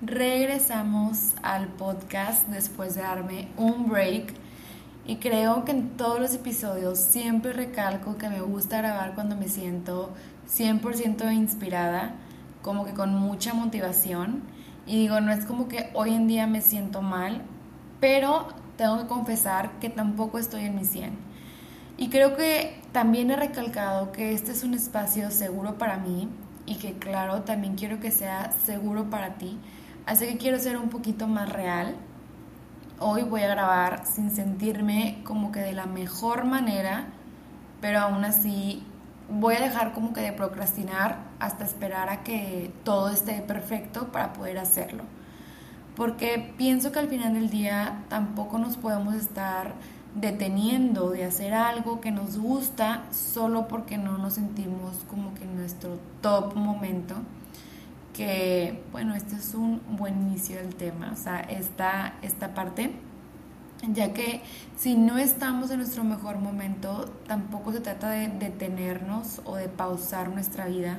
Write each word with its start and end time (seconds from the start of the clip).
regresamos 0.00 1.32
al 1.42 1.66
podcast 1.66 2.46
después 2.48 2.94
de 2.94 3.02
darme 3.02 3.48
un 3.56 3.88
break. 3.88 4.34
Y 5.06 5.16
creo 5.16 5.64
que 5.64 5.72
en 5.72 5.96
todos 5.96 6.20
los 6.20 6.34
episodios 6.34 6.98
siempre 6.98 7.52
recalco 7.52 8.16
que 8.18 8.28
me 8.28 8.40
gusta 8.40 8.78
grabar 8.78 9.14
cuando 9.14 9.36
me 9.36 9.48
siento 9.48 10.12
100% 10.48 11.32
inspirada, 11.32 12.14
como 12.62 12.84
que 12.84 12.92
con 12.92 13.14
mucha 13.14 13.54
motivación. 13.54 14.42
Y 14.86 14.98
digo, 14.98 15.20
no 15.20 15.32
es 15.32 15.44
como 15.44 15.68
que 15.68 15.90
hoy 15.94 16.14
en 16.14 16.28
día 16.28 16.46
me 16.46 16.60
siento 16.60 17.02
mal, 17.02 17.42
pero 18.00 18.48
tengo 18.76 18.98
que 18.98 19.06
confesar 19.06 19.78
que 19.80 19.90
tampoco 19.90 20.38
estoy 20.38 20.64
en 20.64 20.76
mi 20.76 20.84
100. 20.84 21.18
Y 21.96 22.10
creo 22.10 22.36
que 22.36 22.80
también 22.92 23.30
he 23.30 23.36
recalcado 23.36 24.12
que 24.12 24.32
este 24.32 24.52
es 24.52 24.62
un 24.62 24.74
espacio 24.74 25.30
seguro 25.30 25.78
para 25.78 25.98
mí 25.98 26.28
y 26.64 26.76
que 26.76 26.92
claro, 26.92 27.42
también 27.42 27.74
quiero 27.74 27.98
que 27.98 28.12
sea 28.12 28.52
seguro 28.64 29.10
para 29.10 29.34
ti 29.34 29.58
Así 30.08 30.26
que 30.26 30.38
quiero 30.38 30.58
ser 30.58 30.78
un 30.78 30.88
poquito 30.88 31.28
más 31.28 31.52
real. 31.52 31.94
Hoy 32.98 33.24
voy 33.24 33.42
a 33.42 33.48
grabar 33.48 34.06
sin 34.06 34.30
sentirme 34.30 35.20
como 35.22 35.52
que 35.52 35.60
de 35.60 35.74
la 35.74 35.84
mejor 35.84 36.46
manera, 36.46 37.08
pero 37.82 38.00
aún 38.00 38.24
así 38.24 38.82
voy 39.28 39.56
a 39.56 39.60
dejar 39.60 39.92
como 39.92 40.14
que 40.14 40.22
de 40.22 40.32
procrastinar 40.32 41.18
hasta 41.40 41.66
esperar 41.66 42.08
a 42.08 42.22
que 42.22 42.72
todo 42.84 43.10
esté 43.10 43.42
perfecto 43.42 44.10
para 44.10 44.32
poder 44.32 44.56
hacerlo. 44.56 45.04
Porque 45.94 46.54
pienso 46.56 46.90
que 46.90 47.00
al 47.00 47.08
final 47.08 47.34
del 47.34 47.50
día 47.50 48.04
tampoco 48.08 48.58
nos 48.58 48.78
podemos 48.78 49.14
estar 49.14 49.74
deteniendo 50.14 51.10
de 51.10 51.26
hacer 51.26 51.52
algo 51.52 52.00
que 52.00 52.12
nos 52.12 52.38
gusta 52.38 53.02
solo 53.10 53.68
porque 53.68 53.98
no 53.98 54.16
nos 54.16 54.32
sentimos 54.32 55.04
como 55.10 55.34
que 55.34 55.44
en 55.44 55.56
nuestro 55.56 55.98
top 56.22 56.54
momento 56.56 57.16
que, 58.18 58.82
bueno, 58.90 59.14
este 59.14 59.36
es 59.36 59.54
un 59.54 59.80
buen 59.96 60.20
inicio 60.22 60.56
del 60.56 60.74
tema, 60.74 61.12
o 61.12 61.16
sea, 61.16 61.38
esta, 61.38 62.14
esta 62.20 62.52
parte, 62.52 62.90
ya 63.94 64.12
que 64.12 64.42
si 64.76 64.96
no 64.96 65.18
estamos 65.18 65.70
en 65.70 65.78
nuestro 65.78 66.02
mejor 66.02 66.38
momento, 66.38 67.04
tampoco 67.28 67.72
se 67.72 67.78
trata 67.78 68.10
de 68.10 68.26
detenernos 68.26 69.40
o 69.44 69.54
de 69.54 69.68
pausar 69.68 70.30
nuestra 70.30 70.66
vida, 70.66 70.98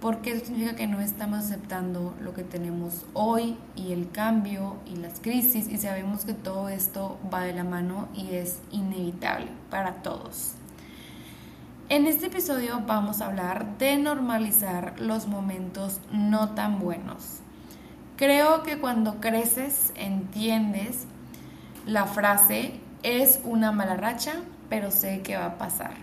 porque 0.00 0.30
eso 0.30 0.46
significa 0.46 0.76
que 0.76 0.86
no 0.86 1.00
estamos 1.00 1.40
aceptando 1.40 2.14
lo 2.20 2.34
que 2.34 2.44
tenemos 2.44 3.04
hoy 3.14 3.56
y 3.74 3.92
el 3.92 4.12
cambio 4.12 4.76
y 4.86 4.94
las 4.94 5.18
crisis 5.18 5.68
y 5.68 5.76
sabemos 5.78 6.24
que 6.24 6.34
todo 6.34 6.68
esto 6.68 7.18
va 7.34 7.42
de 7.42 7.52
la 7.52 7.64
mano 7.64 8.08
y 8.14 8.36
es 8.36 8.60
inevitable 8.70 9.48
para 9.70 10.02
todos. 10.02 10.54
En 11.94 12.08
este 12.08 12.26
episodio 12.26 12.82
vamos 12.88 13.20
a 13.20 13.26
hablar 13.26 13.78
de 13.78 13.96
normalizar 13.98 14.98
los 14.98 15.28
momentos 15.28 16.00
no 16.10 16.48
tan 16.48 16.80
buenos. 16.80 17.38
Creo 18.16 18.64
que 18.64 18.78
cuando 18.78 19.20
creces 19.20 19.92
entiendes 19.94 21.06
la 21.86 22.06
frase 22.06 22.80
es 23.04 23.38
una 23.44 23.70
mala 23.70 23.94
racha, 23.94 24.32
pero 24.68 24.90
sé 24.90 25.22
que 25.22 25.36
va 25.36 25.46
a 25.46 25.56
pasar. 25.56 25.94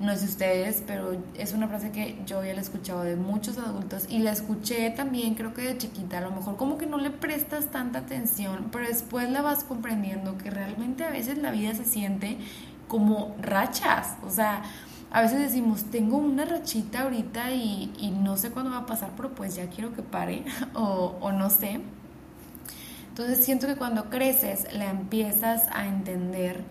No 0.00 0.16
sé 0.16 0.24
ustedes, 0.24 0.82
pero 0.86 1.22
es 1.34 1.52
una 1.52 1.68
frase 1.68 1.92
que 1.92 2.18
yo 2.24 2.42
ya 2.42 2.54
la 2.54 2.60
he 2.60 2.62
escuchado 2.62 3.02
de 3.02 3.16
muchos 3.16 3.58
adultos 3.58 4.06
y 4.08 4.20
la 4.20 4.32
escuché 4.32 4.88
también 4.88 5.34
creo 5.34 5.52
que 5.52 5.60
de 5.60 5.76
chiquita. 5.76 6.18
A 6.18 6.22
lo 6.22 6.30
mejor 6.30 6.56
como 6.56 6.78
que 6.78 6.86
no 6.86 6.96
le 6.96 7.10
prestas 7.10 7.66
tanta 7.66 7.98
atención, 7.98 8.68
pero 8.72 8.88
después 8.88 9.28
la 9.28 9.42
vas 9.42 9.62
comprendiendo 9.62 10.38
que 10.38 10.48
realmente 10.48 11.04
a 11.04 11.10
veces 11.10 11.36
la 11.36 11.50
vida 11.50 11.74
se 11.74 11.84
siente 11.84 12.38
como 12.86 13.36
rachas. 13.42 14.16
O 14.24 14.30
sea, 14.30 14.62
a 15.10 15.22
veces 15.22 15.40
decimos, 15.40 15.84
tengo 15.84 16.18
una 16.18 16.44
rachita 16.44 17.02
ahorita 17.02 17.52
y, 17.52 18.14
no 18.22 18.36
sé 18.36 18.50
cuándo 18.50 18.72
va 18.72 18.78
a 18.78 18.86
pasar, 18.86 19.12
pero 19.16 19.34
pues 19.34 19.54
ya 19.56 19.68
quiero 19.68 19.92
que 19.94 20.02
pare 20.02 20.44
o, 20.74 21.16
o 21.20 21.32
no 21.32 21.50
sé. 21.50 21.80
Entonces 23.08 23.44
siento 23.44 23.66
que 23.66 23.76
cuando 23.76 24.10
creces 24.10 24.72
la 24.72 24.90
empiezas 24.90 25.66
a 25.72 25.86
entender 25.86 26.62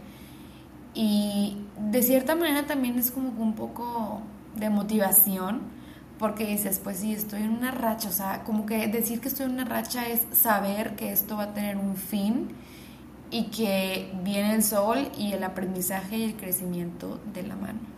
y 0.94 1.58
de 1.92 2.02
cierta 2.02 2.36
manera 2.36 2.66
también 2.66 2.98
es 2.98 3.12
como 3.12 3.30
un 3.30 3.54
poco 3.54 4.22
de 4.56 4.70
motivación 4.70 5.62
porque 6.18 6.46
dices, 6.46 6.80
pues 6.84 6.98
sí, 6.98 7.14
estoy 7.14 7.44
en 7.44 7.52
una 7.52 7.72
racha, 7.72 8.10
o 8.10 8.12
sea, 8.12 8.44
como 8.44 8.66
que 8.66 8.88
decir 8.88 9.20
que 9.20 9.28
estoy 9.28 9.46
en 9.46 9.54
una 9.54 9.66
racha 9.66 10.08
es 10.08 10.26
saber 10.32 10.96
que 10.96 11.12
esto 11.12 11.38
va 11.38 11.44
a 11.44 11.54
tener 11.54 11.78
un 11.78 11.96
fin 11.96 12.48
y 13.30 13.46
que 13.48 14.12
viene 14.24 14.56
el 14.56 14.64
sol 14.64 15.12
y 15.18 15.34
el 15.34 15.44
aprendizaje 15.44 16.18
y 16.18 16.24
el 16.24 16.36
crecimiento 16.36 17.20
de 17.34 17.44
la 17.44 17.56
mano. 17.56 17.97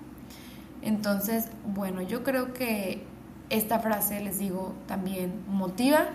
Entonces, 0.82 1.48
bueno, 1.66 2.02
yo 2.02 2.24
creo 2.24 2.54
que 2.54 3.04
esta 3.50 3.80
frase, 3.80 4.22
les 4.22 4.40
digo, 4.40 4.74
también 4.88 5.44
motiva 5.48 6.06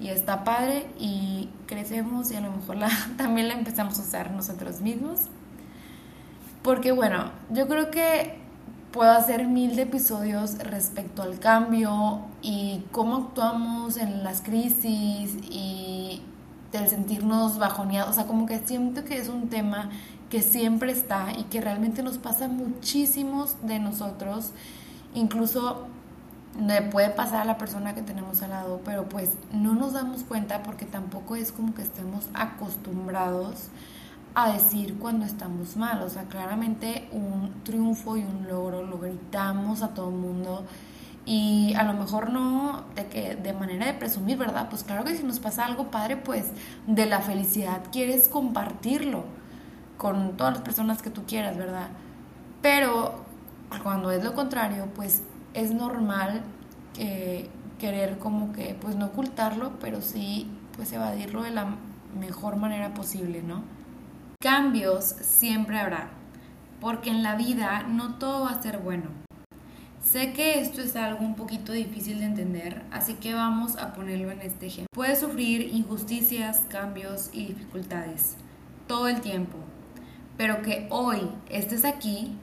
y 0.00 0.08
está 0.08 0.44
padre 0.44 0.86
y 0.98 1.48
crecemos 1.66 2.30
y 2.30 2.36
a 2.36 2.40
lo 2.40 2.52
mejor 2.52 2.76
la, 2.76 2.90
también 3.16 3.48
la 3.48 3.54
empezamos 3.54 3.98
a 3.98 4.02
usar 4.02 4.30
nosotros 4.30 4.80
mismos. 4.80 5.20
Porque 6.62 6.92
bueno, 6.92 7.30
yo 7.50 7.68
creo 7.68 7.90
que 7.90 8.38
puedo 8.92 9.10
hacer 9.10 9.46
mil 9.46 9.76
de 9.76 9.82
episodios 9.82 10.58
respecto 10.58 11.22
al 11.22 11.38
cambio 11.38 12.20
y 12.42 12.84
cómo 12.90 13.16
actuamos 13.16 13.96
en 13.96 14.24
las 14.24 14.42
crisis 14.42 15.36
y 15.50 16.22
del 16.72 16.88
sentirnos 16.88 17.58
bajoneados. 17.58 18.10
O 18.10 18.12
sea, 18.12 18.26
como 18.26 18.46
que 18.46 18.58
siento 18.60 19.04
que 19.04 19.18
es 19.18 19.28
un 19.28 19.48
tema 19.48 19.90
que 20.30 20.42
siempre 20.42 20.92
está 20.92 21.32
y 21.36 21.44
que 21.44 21.60
realmente 21.60 22.02
nos 22.02 22.18
pasa 22.18 22.48
muchísimos 22.48 23.56
de 23.62 23.78
nosotros, 23.78 24.52
incluso 25.14 25.86
le 26.60 26.82
puede 26.82 27.10
pasar 27.10 27.42
a 27.42 27.44
la 27.44 27.58
persona 27.58 27.94
que 27.94 28.02
tenemos 28.02 28.42
al 28.42 28.50
lado, 28.50 28.80
pero 28.84 29.08
pues 29.08 29.30
no 29.52 29.74
nos 29.74 29.92
damos 29.92 30.24
cuenta 30.24 30.62
porque 30.62 30.86
tampoco 30.86 31.36
es 31.36 31.52
como 31.52 31.74
que 31.74 31.82
estemos 31.82 32.26
acostumbrados 32.34 33.68
a 34.34 34.52
decir 34.52 34.98
cuando 34.98 35.24
estamos 35.24 35.76
mal, 35.76 36.02
o 36.02 36.10
sea, 36.10 36.24
claramente 36.24 37.08
un 37.12 37.62
triunfo 37.64 38.16
y 38.16 38.22
un 38.22 38.46
logro 38.48 38.84
lo 38.84 38.98
gritamos 38.98 39.82
a 39.82 39.88
todo 39.88 40.10
el 40.10 40.16
mundo 40.16 40.64
y 41.24 41.74
a 41.74 41.82
lo 41.82 41.92
mejor 41.92 42.30
no 42.30 42.84
de 42.94 43.06
que 43.06 43.36
de 43.36 43.52
manera 43.52 43.86
de 43.86 43.94
presumir, 43.94 44.38
¿verdad? 44.38 44.68
Pues 44.70 44.82
claro 44.82 45.04
que 45.04 45.16
si 45.16 45.22
nos 45.22 45.40
pasa 45.40 45.66
algo 45.66 45.90
padre, 45.90 46.16
pues 46.16 46.46
de 46.86 47.06
la 47.06 47.20
felicidad 47.20 47.82
quieres 47.92 48.28
compartirlo 48.28 49.24
con 49.98 50.36
todas 50.36 50.54
las 50.54 50.62
personas 50.62 51.02
que 51.02 51.10
tú 51.10 51.24
quieras, 51.26 51.58
¿verdad? 51.58 51.88
Pero 52.62 53.26
cuando 53.82 54.10
es 54.10 54.24
lo 54.24 54.34
contrario, 54.34 54.88
pues 54.94 55.22
es 55.52 55.72
normal 55.72 56.42
eh, 56.98 57.50
querer 57.78 58.18
como 58.18 58.52
que, 58.52 58.76
pues 58.80 58.96
no 58.96 59.06
ocultarlo, 59.06 59.72
pero 59.80 60.00
sí, 60.00 60.50
pues 60.76 60.92
evadirlo 60.92 61.42
de 61.42 61.50
la 61.50 61.76
mejor 62.18 62.56
manera 62.56 62.94
posible, 62.94 63.42
¿no? 63.42 63.62
Cambios 64.40 65.04
siempre 65.04 65.78
habrá, 65.78 66.08
porque 66.80 67.10
en 67.10 67.22
la 67.22 67.34
vida 67.34 67.82
no 67.82 68.14
todo 68.14 68.44
va 68.44 68.52
a 68.52 68.62
ser 68.62 68.78
bueno. 68.78 69.10
Sé 70.02 70.32
que 70.32 70.60
esto 70.60 70.80
es 70.80 70.96
algo 70.96 71.24
un 71.24 71.34
poquito 71.34 71.72
difícil 71.72 72.20
de 72.20 72.24
entender, 72.24 72.82
así 72.92 73.14
que 73.14 73.34
vamos 73.34 73.76
a 73.76 73.92
ponerlo 73.92 74.30
en 74.30 74.40
este 74.40 74.66
ejemplo. 74.66 74.88
Puedes 74.94 75.18
sufrir 75.18 75.74
injusticias, 75.74 76.62
cambios 76.68 77.30
y 77.32 77.46
dificultades 77.46 78.36
todo 78.88 79.06
el 79.06 79.20
tiempo, 79.20 79.58
pero 80.38 80.62
que 80.62 80.86
hoy 80.88 81.28
estés 81.50 81.84
aquí 81.84 82.34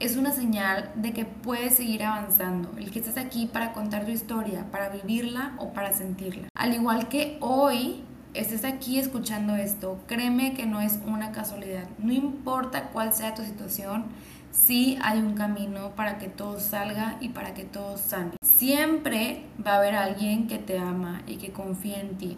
es 0.00 0.16
una 0.16 0.32
señal 0.32 0.90
de 0.96 1.12
que 1.12 1.24
puedes 1.26 1.74
seguir 1.74 2.02
avanzando, 2.02 2.72
el 2.76 2.90
que 2.90 2.98
estés 2.98 3.18
aquí 3.18 3.46
para 3.46 3.72
contar 3.72 4.04
tu 4.04 4.10
historia, 4.10 4.66
para 4.72 4.88
vivirla 4.88 5.52
o 5.58 5.72
para 5.72 5.92
sentirla. 5.92 6.48
Al 6.56 6.74
igual 6.74 7.06
que 7.08 7.36
hoy 7.40 8.02
estés 8.34 8.64
aquí 8.64 8.98
escuchando 8.98 9.54
esto, 9.54 10.00
créeme 10.08 10.54
que 10.54 10.66
no 10.66 10.80
es 10.80 10.98
una 11.06 11.30
casualidad. 11.30 11.84
No 11.98 12.12
importa 12.12 12.88
cuál 12.88 13.12
sea 13.12 13.34
tu 13.34 13.42
situación, 13.42 14.06
sí 14.50 14.98
hay 15.02 15.18
un 15.18 15.34
camino 15.34 15.90
para 15.90 16.18
que 16.18 16.28
todo 16.28 16.58
salga 16.58 17.18
y 17.20 17.28
para 17.28 17.52
que 17.54 17.64
todo 17.64 17.98
sane. 17.98 18.32
Siempre 18.42 19.44
va 19.64 19.74
a 19.74 19.76
haber 19.76 19.94
alguien 19.94 20.48
que 20.48 20.58
te 20.58 20.78
ama 20.78 21.22
y 21.26 21.36
que 21.36 21.52
confía 21.52 22.00
en 22.00 22.16
ti. 22.16 22.36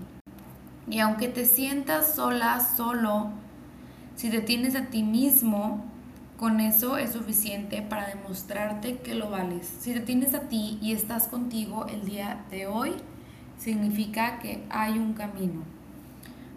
Y 0.90 0.99
aunque 0.99 1.28
te 1.28 1.46
sientas 1.46 2.14
sola, 2.14 2.60
solo, 2.60 3.31
si 4.16 4.31
te 4.31 4.40
tienes 4.40 4.75
a 4.75 4.87
ti 4.87 5.02
mismo, 5.02 5.84
con 6.38 6.61
eso 6.61 6.99
es 6.99 7.12
suficiente 7.12 7.82
para 7.82 8.08
demostrarte 8.08 8.99
que 8.99 9.14
lo 9.14 9.31
vales. 9.31 9.72
Si 9.81 9.93
te 9.93 10.00
tienes 10.00 10.34
a 10.34 10.49
ti 10.49 10.78
y 10.82 10.93
estás 10.93 11.28
contigo 11.28 11.87
el 11.87 12.05
día 12.05 12.44
de 12.50 12.66
hoy, 12.66 12.93
significa 13.58 14.38
que 14.40 14.64
hay 14.70 14.99
un 14.99 15.14
camino. 15.14 15.62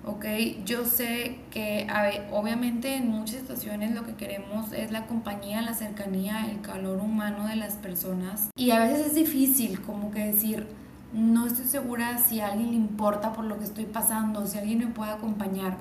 ¿ok? 0.08 0.26
Yo 0.66 0.86
sé 0.86 1.40
que 1.52 1.86
obviamente 2.32 2.96
en 2.96 3.10
muchas 3.10 3.42
situaciones 3.42 3.94
lo 3.94 4.04
que 4.04 4.16
queremos 4.16 4.72
es 4.72 4.92
la 4.92 5.06
compañía, 5.06 5.62
la 5.62 5.74
cercanía, 5.74 6.50
el 6.50 6.62
calor 6.62 7.00
humano 7.00 7.48
de 7.48 7.56
las 7.56 7.76
personas. 7.76 8.50
Y 8.56 8.72
a 8.72 8.80
veces 8.80 9.08
es 9.08 9.16
difícil 9.16 9.82
como 9.82 10.12
que 10.12 10.26
decir, 10.26 10.68
no 11.14 11.46
estoy 11.46 11.66
segura 11.66 12.18
si 12.18 12.40
a 12.40 12.48
alguien 12.48 12.72
le 12.72 12.78
importa 12.78 13.34
por 13.34 13.46
lo 13.46 13.58
que 13.60 13.66
estoy 13.66 13.86
pasando, 13.86 14.48
si 14.48 14.58
alguien 14.58 14.80
me 14.80 14.88
puede 14.88 15.12
acompañar. 15.12 15.78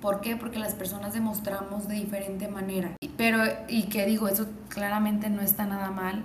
¿Por 0.00 0.20
qué? 0.20 0.36
Porque 0.36 0.58
las 0.58 0.74
personas 0.74 1.12
demostramos 1.12 1.88
de 1.88 1.94
diferente 1.96 2.48
manera. 2.48 2.96
Pero, 3.16 3.42
y 3.68 3.84
que 3.84 4.06
digo, 4.06 4.28
eso 4.28 4.46
claramente 4.68 5.28
no 5.28 5.42
está 5.42 5.66
nada 5.66 5.90
mal, 5.90 6.22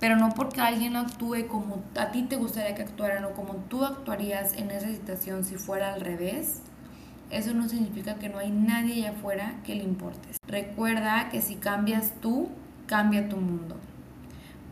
pero 0.00 0.16
no 0.16 0.30
porque 0.30 0.60
alguien 0.60 0.96
actúe 0.96 1.46
como 1.48 1.82
a 1.96 2.10
ti 2.10 2.22
te 2.22 2.36
gustaría 2.36 2.74
que 2.74 2.82
actuaran 2.82 3.24
o 3.24 3.32
como 3.32 3.54
tú 3.68 3.84
actuarías 3.84 4.54
en 4.54 4.70
esa 4.70 4.88
situación 4.88 5.44
si 5.44 5.56
fuera 5.56 5.92
al 5.92 6.00
revés, 6.00 6.62
eso 7.30 7.52
no 7.52 7.68
significa 7.68 8.16
que 8.16 8.28
no 8.28 8.38
hay 8.38 8.50
nadie 8.50 9.06
allá 9.06 9.16
afuera 9.16 9.54
que 9.64 9.74
le 9.74 9.84
importes. 9.84 10.36
Recuerda 10.46 11.28
que 11.30 11.42
si 11.42 11.56
cambias 11.56 12.12
tú, 12.20 12.48
cambia 12.86 13.28
tu 13.28 13.36
mundo. 13.36 13.76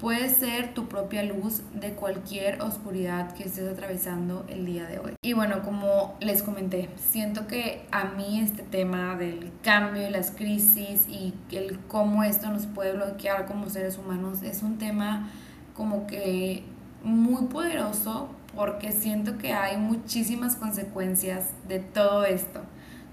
Puedes 0.00 0.36
ser 0.36 0.74
tu 0.74 0.88
propia 0.88 1.22
luz 1.22 1.62
de 1.74 1.92
cualquier 1.92 2.60
oscuridad 2.62 3.32
que 3.34 3.44
estés 3.44 3.68
atravesando 3.68 4.44
el 4.48 4.66
día 4.66 4.86
de 4.86 4.98
hoy. 4.98 5.11
Y 5.32 5.34
bueno, 5.34 5.62
como 5.62 6.14
les 6.20 6.42
comenté, 6.42 6.90
siento 6.96 7.46
que 7.46 7.86
a 7.90 8.04
mí 8.04 8.40
este 8.40 8.62
tema 8.62 9.16
del 9.16 9.50
cambio 9.62 10.06
y 10.06 10.10
las 10.10 10.30
crisis 10.30 11.08
y 11.08 11.32
el 11.50 11.78
cómo 11.88 12.22
esto 12.22 12.50
nos 12.50 12.66
puede 12.66 12.92
bloquear 12.92 13.46
como 13.46 13.70
seres 13.70 13.96
humanos 13.96 14.42
es 14.42 14.62
un 14.62 14.76
tema 14.76 15.30
como 15.74 16.06
que 16.06 16.64
muy 17.02 17.46
poderoso 17.46 18.28
porque 18.54 18.92
siento 18.92 19.38
que 19.38 19.54
hay 19.54 19.78
muchísimas 19.78 20.54
consecuencias 20.54 21.46
de 21.66 21.78
todo 21.78 22.26
esto, 22.26 22.60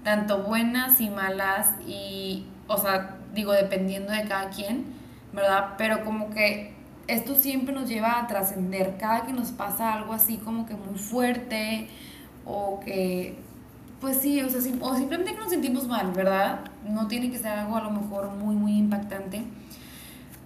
tanto 0.04 0.42
buenas 0.42 1.00
y 1.00 1.08
malas 1.08 1.72
y, 1.86 2.44
o 2.66 2.76
sea, 2.76 3.16
digo, 3.32 3.52
dependiendo 3.52 4.12
de 4.12 4.28
cada 4.28 4.50
quien, 4.50 4.84
¿verdad? 5.32 5.70
Pero 5.78 6.04
como 6.04 6.28
que 6.28 6.74
esto 7.06 7.34
siempre 7.34 7.74
nos 7.74 7.88
lleva 7.88 8.20
a 8.20 8.26
trascender. 8.26 8.98
Cada 8.98 9.24
que 9.24 9.32
nos 9.32 9.52
pasa 9.52 9.94
algo 9.94 10.12
así 10.12 10.36
como 10.36 10.66
que 10.66 10.74
muy 10.74 10.98
fuerte 10.98 11.88
o 12.44 12.80
que, 12.80 13.38
pues 14.00 14.18
sí, 14.18 14.40
o, 14.40 14.48
sea, 14.48 14.60
o 14.80 14.96
simplemente 14.96 15.32
que 15.32 15.38
nos 15.38 15.50
sentimos 15.50 15.86
mal, 15.86 16.12
¿verdad? 16.12 16.60
No 16.88 17.08
tiene 17.08 17.30
que 17.30 17.38
ser 17.38 17.48
algo 17.52 17.76
a 17.76 17.82
lo 17.82 17.90
mejor 17.90 18.30
muy, 18.30 18.54
muy 18.56 18.76
impactante. 18.76 19.44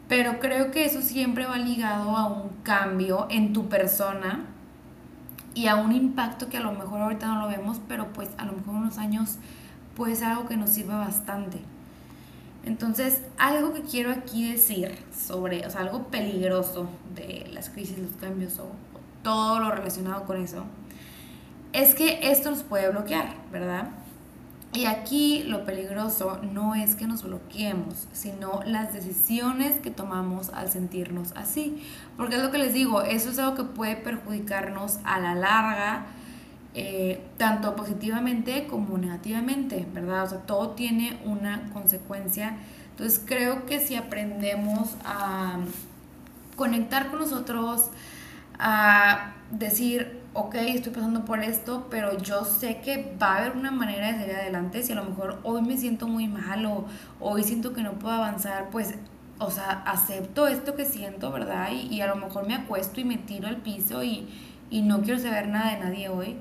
Pero 0.09 0.39
creo 0.39 0.71
que 0.71 0.85
eso 0.85 1.01
siempre 1.01 1.47
va 1.47 1.57
ligado 1.57 2.17
a 2.17 2.27
un 2.27 2.51
cambio 2.63 3.27
en 3.31 3.53
tu 3.53 3.69
persona 3.69 4.45
y 5.55 5.69
a 5.69 5.77
un 5.77 5.93
impacto 5.93 6.49
que 6.49 6.59
a 6.59 6.61
lo 6.61 6.73
mejor 6.73 7.01
ahorita 7.01 7.27
no 7.27 7.41
lo 7.41 7.49
vemos, 7.49 7.81
pero 7.89 8.13
pues 8.13 8.29
a 8.37 8.45
lo 8.45 8.53
mejor 8.53 8.75
unos 8.75 8.99
años 8.99 9.39
puede 9.97 10.23
algo 10.25 10.47
que 10.47 10.57
nos 10.57 10.71
sirva 10.71 10.99
bastante. 10.99 11.59
Entonces, 12.65 13.23
algo 13.39 13.75
que 13.75 13.83
quiero 13.83 14.11
aquí 14.11 14.51
decir 14.51 14.97
sobre, 15.15 15.67
o 15.67 15.71
sea, 15.71 15.83
algo 15.83 16.05
peligroso 16.09 16.89
de 17.15 17.51
las 17.53 17.69
crisis, 17.69 17.99
los 17.99 18.13
cambios 18.13 18.59
o, 18.59 18.69
todo 19.23 19.59
lo 19.59 19.71
relacionado 19.71 20.25
con 20.25 20.43
eso, 20.43 20.65
es 21.75 21.97
que 21.97 22.31
esto 22.31 22.51
nos 22.51 22.63
puede 22.63 22.89
bloquear, 22.89 23.35
¿verdad? 23.51 23.89
Y 24.73 24.87
aquí 24.87 25.43
lo 25.43 25.65
peligroso 25.65 26.39
no 26.53 26.77
es 26.77 26.95
que 26.95 27.07
nos 27.07 27.25
bloqueemos, 27.25 28.07
sino 28.13 28.61
las 28.65 28.93
decisiones 28.93 29.81
que 29.81 29.91
tomamos 29.91 30.51
al 30.51 30.71
sentirnos 30.71 31.33
así. 31.37 31.85
Porque 32.17 32.37
es 32.37 32.43
lo 32.43 32.53
que 32.53 32.59
les 32.59 32.75
digo, 32.75 33.03
eso 33.03 33.31
es 33.31 33.39
algo 33.41 33.57
que 33.57 33.65
puede 33.65 33.97
perjudicarnos 33.97 35.01
a 35.05 35.19
la 35.19 35.35
larga, 35.35 36.07
eh, 36.75 37.25
tanto 37.39 37.75
positivamente 37.75 38.69
como 38.69 38.97
negativamente, 38.97 39.85
¿verdad? 39.93 40.25
O 40.25 40.29
sea, 40.29 40.39
todo 40.39 40.71
tiene 40.71 41.19
una 41.25 41.71
consecuencia. 41.73 42.57
Entonces 42.91 43.21
creo 43.25 43.67
que 43.67 43.81
si 43.81 43.97
aprendemos 43.97 44.97
a 45.05 45.59
conectar 46.55 47.11
con 47.11 47.19
nosotros, 47.19 47.91
a 48.61 49.33
decir, 49.51 50.24
ok, 50.35 50.55
estoy 50.57 50.93
pasando 50.93 51.25
por 51.25 51.41
esto, 51.43 51.87
pero 51.91 52.19
yo 52.19 52.45
sé 52.45 52.81
que 52.81 53.17
va 53.21 53.35
a 53.35 53.39
haber 53.39 53.57
una 53.57 53.71
manera 53.71 54.13
de 54.13 54.19
salir 54.19 54.37
adelante. 54.37 54.83
Si 54.83 54.93
a 54.93 54.97
lo 54.97 55.05
mejor 55.05 55.41
hoy 55.43 55.63
me 55.63 55.77
siento 55.77 56.07
muy 56.07 56.29
mal 56.29 56.67
o 56.67 56.87
hoy 57.21 57.43
siento 57.45 57.73
que 57.73 57.83
no 57.83 57.93
puedo 57.93 58.15
avanzar, 58.15 58.71
pues, 58.71 58.95
o 59.39 59.51
sea, 59.51 59.83
acepto 59.87 60.47
esto 60.47 60.75
que 60.75 60.85
siento, 60.85 61.33
¿verdad? 61.33 61.71
Y, 61.73 61.95
y 61.95 62.01
a 62.01 62.07
lo 62.07 62.17
mejor 62.17 62.47
me 62.47 62.55
acuesto 62.55 63.01
y 63.01 63.05
me 63.05 63.17
tiro 63.17 63.49
al 63.49 63.57
piso 63.59 64.03
y, 64.05 64.29
y 64.71 64.83
no 64.83 65.01
quiero 65.03 65.19
saber 65.19 65.49
nada 65.49 65.73
de 65.73 65.81
nadie 65.81 66.09
hoy 66.09 66.37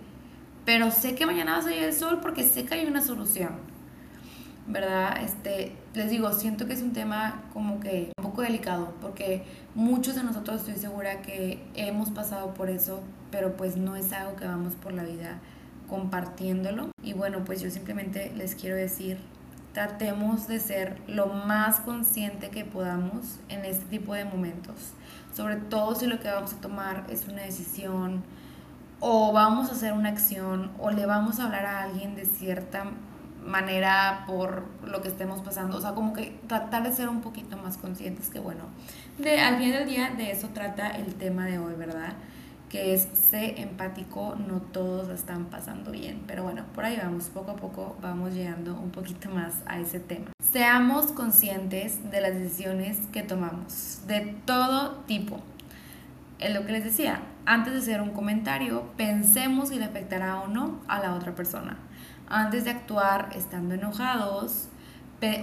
pero 0.66 0.92
sé 0.92 1.16
que 1.16 1.26
mañana 1.26 1.54
va 1.54 1.58
a 1.60 1.62
salir 1.62 1.84
el 1.84 1.94
sol 1.94 2.20
porque 2.22 2.44
sé 2.44 2.66
que 2.66 2.76
hay 2.76 2.86
una 2.86 3.02
solución. 3.02 3.52
¿Verdad? 4.66 5.22
Este, 5.22 5.76
les 5.94 6.10
digo, 6.10 6.32
siento 6.32 6.66
que 6.66 6.74
es 6.74 6.82
un 6.82 6.94
tema 6.94 7.44
como 7.52 7.82
que 7.82 8.14
un 8.18 8.24
poco 8.24 8.44
delicado, 8.44 8.94
porque 9.02 9.44
muchos 9.76 10.16
de 10.16 10.24
nosotros 10.24 10.62
estoy 10.62 10.76
segura 10.76 11.22
que 11.22 11.62
hemos 11.76 12.12
pasado 12.12 12.54
por 12.54 12.70
eso, 12.70 13.02
pero 13.34 13.58
pues 13.58 13.78
no 13.78 13.96
es 13.96 14.14
algo 14.14 14.36
que 14.36 14.46
vamos 14.46 14.76
por 14.76 14.94
la 14.94 15.04
vida 15.04 15.40
compartiéndolo. 15.90 16.92
Y 17.02 17.14
bueno, 17.14 17.44
pues 17.44 17.62
yo 17.62 17.72
simplemente 17.72 18.32
les 18.36 18.54
quiero 18.54 18.76
decir, 18.76 19.18
tratemos 19.74 20.48
de 20.48 20.60
ser 20.60 21.02
lo 21.08 21.26
más 21.26 21.80
consciente 21.80 22.52
que 22.52 22.64
podamos 22.64 23.40
en 23.50 23.66
este 23.66 23.86
tipo 23.86 24.14
de 24.14 24.24
momentos, 24.24 24.94
sobre 25.36 25.56
todo 25.56 25.96
si 25.96 26.06
lo 26.06 26.20
que 26.20 26.30
vamos 26.30 26.54
a 26.54 26.62
tomar 26.62 27.06
es 27.10 27.28
una 27.28 27.42
decisión 27.42 28.24
o 29.00 29.34
vamos 29.34 29.70
a 29.70 29.72
hacer 29.72 29.94
una 29.94 30.10
acción 30.10 30.72
o 30.80 30.92
le 30.92 31.08
vamos 31.08 31.40
a 31.40 31.46
hablar 31.46 31.66
a 31.66 31.82
alguien 31.82 32.14
de 32.16 32.26
cierta 32.26 32.86
manera 33.44 34.26
por 34.28 34.64
lo 34.86 35.02
que 35.02 35.08
estemos 35.08 35.42
pasando, 35.42 35.78
o 35.78 35.82
sea, 35.82 35.94
como 35.94 36.14
que 36.14 36.40
tratar 36.48 36.84
de 36.84 36.94
ser 36.94 37.10
un 37.10 37.22
poquito 37.22 37.58
más 37.58 37.78
conscientes 37.78 38.30
que 38.30 38.40
bueno, 38.40 38.66
de, 39.18 39.42
al 39.42 39.58
final 39.58 39.80
del 39.80 39.90
día 39.90 40.12
de 40.12 40.32
eso 40.32 40.50
trata 40.54 40.92
el 40.92 41.16
tema 41.16 41.48
de 41.48 41.58
hoy, 41.58 41.74
¿verdad? 41.74 42.14
Que 42.74 42.96
es 42.96 43.08
sé 43.14 43.62
empático, 43.62 44.36
no 44.48 44.60
todos 44.60 45.08
están 45.10 45.46
pasando 45.46 45.92
bien, 45.92 46.24
pero 46.26 46.42
bueno, 46.42 46.64
por 46.74 46.86
ahí 46.86 46.98
vamos, 46.98 47.26
poco 47.26 47.52
a 47.52 47.56
poco 47.56 47.96
vamos 48.02 48.34
llegando 48.34 48.74
un 48.74 48.90
poquito 48.90 49.30
más 49.30 49.62
a 49.68 49.80
ese 49.80 50.00
tema. 50.00 50.32
Seamos 50.42 51.12
conscientes 51.12 52.10
de 52.10 52.20
las 52.20 52.34
decisiones 52.34 52.98
que 53.12 53.22
tomamos, 53.22 54.00
de 54.08 54.36
todo 54.48 55.04
tipo. 55.06 55.40
Es 56.40 56.52
lo 56.52 56.66
que 56.66 56.72
les 56.72 56.84
decía, 56.84 57.22
antes 57.46 57.74
de 57.74 57.80
hacer 57.80 58.02
un 58.02 58.10
comentario, 58.10 58.92
pensemos 58.98 59.70
si 59.70 59.78
le 59.78 59.86
afectará 59.86 60.40
o 60.40 60.48
no 60.48 60.80
a 60.88 61.00
la 61.00 61.14
otra 61.14 61.36
persona. 61.36 61.78
Antes 62.28 62.64
de 62.64 62.72
actuar 62.72 63.30
estando 63.36 63.76
enojados 63.76 64.70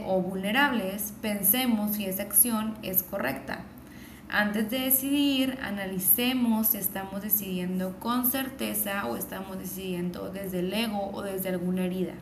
o 0.05 0.21
vulnerables, 0.21 1.15
pensemos 1.23 1.95
si 1.95 2.07
esa 2.07 2.25
acción 2.25 2.77
es 2.83 3.05
correcta. 3.05 3.61
Antes 4.33 4.71
de 4.71 4.79
decidir, 4.79 5.59
analicemos 5.61 6.69
si 6.69 6.79
estamos 6.79 7.21
decidiendo 7.21 7.99
con 7.99 8.31
certeza 8.31 9.07
o 9.07 9.17
estamos 9.17 9.59
decidiendo 9.59 10.31
desde 10.31 10.61
el 10.61 10.73
ego 10.73 11.11
o 11.13 11.23
desde 11.23 11.49
alguna 11.49 11.85
herida. 11.85 12.13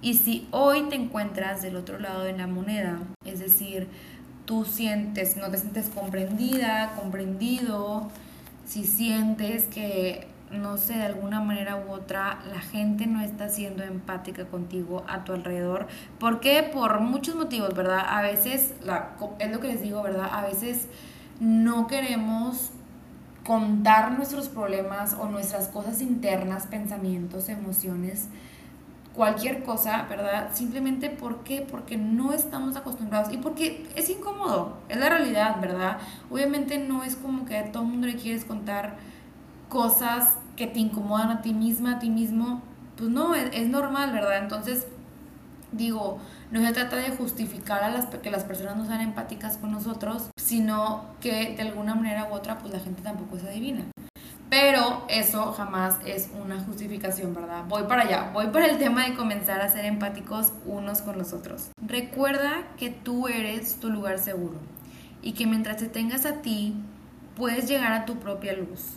Y 0.00 0.14
si 0.14 0.48
hoy 0.50 0.84
te 0.88 0.96
encuentras 0.96 1.60
del 1.60 1.76
otro 1.76 1.98
lado 1.98 2.22
de 2.22 2.32
la 2.32 2.46
moneda, 2.46 3.00
es 3.26 3.38
decir, 3.38 3.86
tú 4.46 4.64
sientes, 4.64 5.36
no 5.36 5.50
te 5.50 5.58
sientes 5.58 5.90
comprendida, 5.90 6.94
comprendido, 6.98 8.08
si 8.64 8.84
sientes 8.84 9.66
que, 9.66 10.26
no 10.50 10.78
sé, 10.78 10.94
de 10.94 11.04
alguna 11.04 11.42
manera 11.42 11.84
u 11.86 11.92
otra, 11.92 12.38
la 12.50 12.60
gente 12.60 13.06
no 13.06 13.20
está 13.20 13.50
siendo 13.50 13.82
empática 13.82 14.46
contigo 14.46 15.04
a 15.06 15.22
tu 15.24 15.34
alrededor. 15.34 15.86
¿Por 16.18 16.40
qué? 16.40 16.62
Por 16.62 17.00
muchos 17.00 17.34
motivos, 17.34 17.74
¿verdad? 17.74 18.06
A 18.08 18.22
veces, 18.22 18.72
la, 18.82 19.10
es 19.38 19.50
lo 19.50 19.60
que 19.60 19.68
les 19.68 19.82
digo, 19.82 20.02
¿verdad? 20.02 20.30
A 20.32 20.46
veces 20.46 20.88
no 21.40 21.86
queremos 21.86 22.70
contar 23.44 24.12
nuestros 24.12 24.48
problemas 24.48 25.14
o 25.18 25.26
nuestras 25.26 25.68
cosas 25.68 26.00
internas, 26.00 26.66
pensamientos, 26.66 27.48
emociones 27.48 28.28
cualquier 29.14 29.64
cosa, 29.64 30.06
¿verdad? 30.08 30.50
Simplemente 30.52 31.10
¿por 31.10 31.42
qué? 31.42 31.66
Porque 31.68 31.96
no 31.96 32.32
estamos 32.32 32.76
acostumbrados 32.76 33.32
y 33.32 33.38
porque 33.38 33.86
es 33.96 34.08
incómodo, 34.08 34.78
es 34.88 34.98
la 34.98 35.08
realidad, 35.08 35.60
¿verdad? 35.60 35.98
Obviamente 36.30 36.78
no 36.78 37.02
es 37.02 37.16
como 37.16 37.44
que 37.44 37.56
a 37.58 37.72
todo 37.72 37.82
el 37.82 37.90
mundo 37.90 38.06
le 38.06 38.16
quieres 38.16 38.44
contar 38.44 38.96
cosas 39.68 40.34
que 40.56 40.66
te 40.66 40.78
incomodan 40.78 41.30
a 41.30 41.42
ti 41.42 41.52
misma, 41.52 41.96
a 41.96 41.98
ti 41.98 42.10
mismo, 42.10 42.62
pues 42.96 43.10
no, 43.10 43.34
es, 43.34 43.68
normal, 43.68 44.12
¿verdad? 44.12 44.38
Entonces, 44.38 44.86
digo, 45.72 46.18
no 46.50 46.60
se 46.60 46.72
trata 46.72 46.96
de 46.96 47.10
justificar 47.10 47.82
a 47.82 47.90
las, 47.90 48.06
que 48.06 48.30
las 48.30 48.44
personas 48.44 48.76
no 48.76 48.86
sean 48.86 49.00
empáticas 49.00 49.56
con 49.56 49.72
nosotros, 49.72 50.30
sino 50.36 51.04
que 51.20 51.54
de 51.54 51.62
alguna 51.62 51.94
manera 51.94 52.28
u 52.30 52.34
otra, 52.34 52.58
pues 52.58 52.72
la 52.72 52.80
gente 52.80 53.02
tampoco 53.02 53.36
es 53.36 53.44
adivina. 53.44 53.84
Pero 54.50 55.04
eso 55.08 55.52
jamás 55.52 55.98
es 56.04 56.28
una 56.34 56.58
justificación, 56.58 57.32
¿verdad? 57.34 57.64
Voy 57.68 57.84
para 57.84 58.02
allá, 58.02 58.30
voy 58.32 58.48
para 58.48 58.66
el 58.66 58.78
tema 58.78 59.06
de 59.06 59.14
comenzar 59.14 59.60
a 59.60 59.68
ser 59.68 59.84
empáticos 59.84 60.52
unos 60.66 61.02
con 61.02 61.16
los 61.16 61.32
otros. 61.32 61.70
Recuerda 61.80 62.64
que 62.76 62.90
tú 62.90 63.28
eres 63.28 63.78
tu 63.78 63.90
lugar 63.90 64.18
seguro 64.18 64.58
y 65.22 65.34
que 65.34 65.46
mientras 65.46 65.76
te 65.76 65.86
tengas 65.86 66.26
a 66.26 66.42
ti, 66.42 66.74
puedes 67.36 67.68
llegar 67.68 67.92
a 67.92 68.06
tu 68.06 68.18
propia 68.18 68.54
luz. 68.54 68.96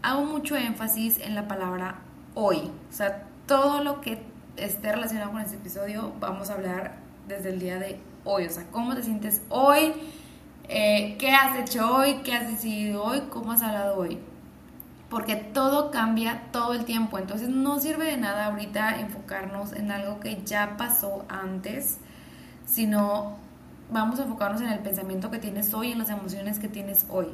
Hago 0.00 0.24
mucho 0.24 0.56
énfasis 0.56 1.18
en 1.18 1.34
la 1.34 1.46
palabra 1.46 1.98
hoy, 2.34 2.70
o 2.88 2.92
sea, 2.92 3.24
todo 3.46 3.84
lo 3.84 4.00
que 4.00 4.22
esté 4.56 4.92
relacionado 4.92 5.32
con 5.32 5.40
este 5.40 5.56
episodio, 5.56 6.12
vamos 6.20 6.50
a 6.50 6.54
hablar 6.54 6.96
desde 7.28 7.50
el 7.50 7.58
día 7.58 7.78
de 7.78 7.98
hoy, 8.24 8.46
o 8.46 8.50
sea, 8.50 8.64
cómo 8.70 8.94
te 8.94 9.02
sientes 9.02 9.42
hoy, 9.48 9.92
eh, 10.68 11.16
qué 11.18 11.30
has 11.30 11.58
hecho 11.58 11.96
hoy, 11.96 12.14
qué 12.24 12.34
has 12.34 12.48
decidido 12.48 13.04
hoy, 13.04 13.22
cómo 13.30 13.52
has 13.52 13.62
hablado 13.62 13.96
hoy 13.96 14.18
porque 15.08 15.36
todo 15.36 15.90
cambia 15.90 16.42
todo 16.52 16.72
el 16.72 16.84
tiempo. 16.84 17.18
Entonces 17.18 17.48
no 17.48 17.80
sirve 17.80 18.06
de 18.06 18.16
nada 18.16 18.46
ahorita 18.46 19.00
enfocarnos 19.00 19.72
en 19.72 19.90
algo 19.90 20.20
que 20.20 20.42
ya 20.44 20.76
pasó 20.76 21.24
antes, 21.28 21.98
sino 22.64 23.36
vamos 23.90 24.18
a 24.18 24.24
enfocarnos 24.24 24.60
en 24.62 24.68
el 24.68 24.80
pensamiento 24.80 25.30
que 25.30 25.38
tienes 25.38 25.72
hoy, 25.74 25.92
en 25.92 25.98
las 25.98 26.10
emociones 26.10 26.58
que 26.58 26.68
tienes 26.68 27.06
hoy. 27.08 27.28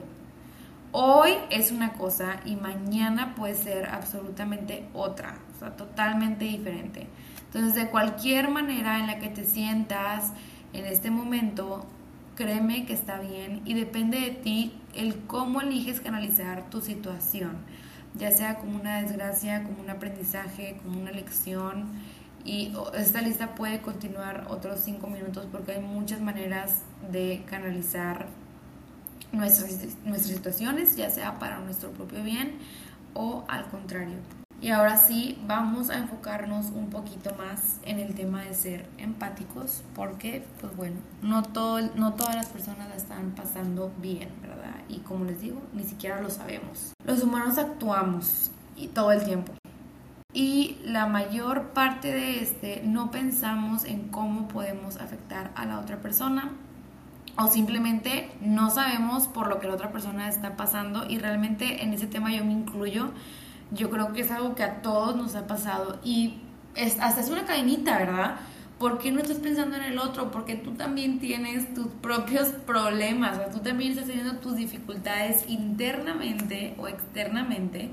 Hoy 0.92 1.32
es 1.50 1.72
una 1.72 1.94
cosa 1.94 2.40
y 2.44 2.56
mañana 2.56 3.34
puede 3.34 3.54
ser 3.54 3.86
absolutamente 3.86 4.86
otra, 4.92 5.36
totalmente 5.70 6.44
diferente. 6.44 7.06
Entonces, 7.46 7.74
de 7.74 7.88
cualquier 7.90 8.48
manera 8.50 8.98
en 8.98 9.06
la 9.06 9.18
que 9.18 9.28
te 9.28 9.44
sientas 9.44 10.32
en 10.72 10.86
este 10.86 11.10
momento, 11.10 11.86
créeme 12.34 12.86
que 12.86 12.94
está 12.94 13.18
bien 13.18 13.60
y 13.64 13.74
depende 13.74 14.20
de 14.20 14.30
ti 14.30 14.72
el 14.94 15.16
cómo 15.26 15.60
eliges 15.60 16.00
canalizar 16.00 16.68
tu 16.70 16.80
situación, 16.80 17.58
ya 18.14 18.30
sea 18.30 18.56
como 18.56 18.80
una 18.80 19.02
desgracia, 19.02 19.64
como 19.64 19.80
un 19.80 19.90
aprendizaje, 19.90 20.78
como 20.82 21.00
una 21.00 21.12
lección. 21.12 21.90
Y 22.44 22.72
esta 22.94 23.22
lista 23.22 23.54
puede 23.54 23.80
continuar 23.80 24.46
otros 24.48 24.80
cinco 24.80 25.06
minutos 25.06 25.46
porque 25.52 25.72
hay 25.72 25.80
muchas 25.80 26.20
maneras 26.20 26.82
de 27.10 27.44
canalizar 27.48 28.26
nuestras, 29.30 29.96
nuestras 30.04 30.36
situaciones, 30.36 30.96
ya 30.96 31.10
sea 31.10 31.38
para 31.38 31.60
nuestro 31.60 31.90
propio 31.90 32.22
bien 32.22 32.58
o 33.14 33.44
al 33.48 33.66
contrario. 33.68 34.16
Y 34.62 34.70
ahora 34.70 34.96
sí, 34.96 35.36
vamos 35.44 35.90
a 35.90 35.98
enfocarnos 35.98 36.66
un 36.66 36.88
poquito 36.88 37.34
más 37.34 37.80
en 37.82 37.98
el 37.98 38.14
tema 38.14 38.42
de 38.42 38.54
ser 38.54 38.88
empáticos, 38.96 39.82
porque, 39.92 40.46
pues 40.60 40.76
bueno, 40.76 41.00
no, 41.20 41.42
todo, 41.42 41.80
no 41.96 42.14
todas 42.14 42.36
las 42.36 42.46
personas 42.46 42.88
la 42.88 42.94
están 42.94 43.32
pasando 43.32 43.92
bien, 44.00 44.28
¿verdad? 44.40 44.76
Y 44.88 44.98
como 44.98 45.24
les 45.24 45.40
digo, 45.40 45.60
ni 45.72 45.82
siquiera 45.82 46.20
lo 46.20 46.30
sabemos. 46.30 46.92
Los 47.04 47.24
humanos 47.24 47.58
actuamos 47.58 48.52
y 48.76 48.86
todo 48.86 49.10
el 49.10 49.24
tiempo. 49.24 49.52
Y 50.32 50.78
la 50.84 51.06
mayor 51.06 51.72
parte 51.72 52.14
de 52.14 52.40
este 52.40 52.82
no 52.84 53.10
pensamos 53.10 53.84
en 53.84 54.10
cómo 54.10 54.46
podemos 54.46 54.96
afectar 54.96 55.50
a 55.56 55.66
la 55.66 55.80
otra 55.80 56.00
persona 56.00 56.52
o 57.36 57.48
simplemente 57.48 58.30
no 58.40 58.70
sabemos 58.70 59.26
por 59.26 59.48
lo 59.48 59.58
que 59.58 59.66
la 59.66 59.74
otra 59.74 59.90
persona 59.90 60.28
está 60.28 60.56
pasando 60.56 61.04
y 61.10 61.18
realmente 61.18 61.82
en 61.82 61.92
ese 61.92 62.06
tema 62.06 62.32
yo 62.32 62.44
me 62.44 62.52
incluyo. 62.52 63.10
Yo 63.72 63.90
creo 63.90 64.12
que 64.12 64.22
es 64.22 64.30
algo 64.30 64.54
que 64.54 64.62
a 64.62 64.82
todos 64.82 65.16
nos 65.16 65.34
ha 65.34 65.46
pasado 65.46 65.98
y 66.04 66.40
es, 66.74 66.98
hasta 67.00 67.20
es 67.20 67.30
una 67.30 67.44
cadenita, 67.44 67.98
¿verdad? 67.98 68.36
¿Por 68.78 68.98
qué 68.98 69.12
no 69.12 69.20
estás 69.20 69.38
pensando 69.38 69.76
en 69.76 69.84
el 69.84 69.98
otro? 69.98 70.30
Porque 70.30 70.56
tú 70.56 70.72
también 70.72 71.20
tienes 71.20 71.72
tus 71.72 71.86
propios 71.86 72.48
problemas, 72.66 73.34
o 73.34 73.36
sea, 73.36 73.50
tú 73.50 73.60
también 73.60 73.92
estás 73.92 74.06
teniendo 74.06 74.36
tus 74.36 74.56
dificultades 74.56 75.44
internamente 75.48 76.74
o 76.78 76.88
externamente. 76.88 77.90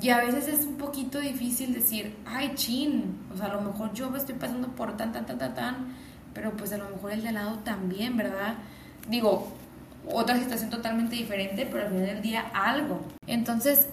Y 0.00 0.08
a 0.08 0.18
veces 0.18 0.48
es 0.48 0.64
un 0.64 0.76
poquito 0.76 1.20
difícil 1.20 1.74
decir, 1.74 2.16
ay, 2.24 2.52
chin, 2.54 3.18
o 3.32 3.36
sea, 3.36 3.46
a 3.46 3.54
lo 3.54 3.60
mejor 3.60 3.92
yo 3.92 4.10
me 4.10 4.18
estoy 4.18 4.36
pasando 4.36 4.68
por 4.68 4.96
tan, 4.96 5.12
tan, 5.12 5.26
tan, 5.26 5.38
tan, 5.38 5.54
tan 5.54 5.94
pero 6.34 6.52
pues 6.52 6.72
a 6.72 6.78
lo 6.78 6.88
mejor 6.88 7.12
el 7.12 7.22
de 7.22 7.28
al 7.28 7.34
lado 7.34 7.58
también, 7.58 8.16
¿verdad? 8.16 8.54
Digo, 9.08 9.48
otra 10.10 10.38
situación 10.38 10.70
totalmente 10.70 11.16
diferente, 11.16 11.66
pero 11.70 11.84
al 11.84 11.90
final 11.90 12.06
del 12.06 12.22
día 12.22 12.50
algo. 12.54 13.00
Entonces, 13.26 13.88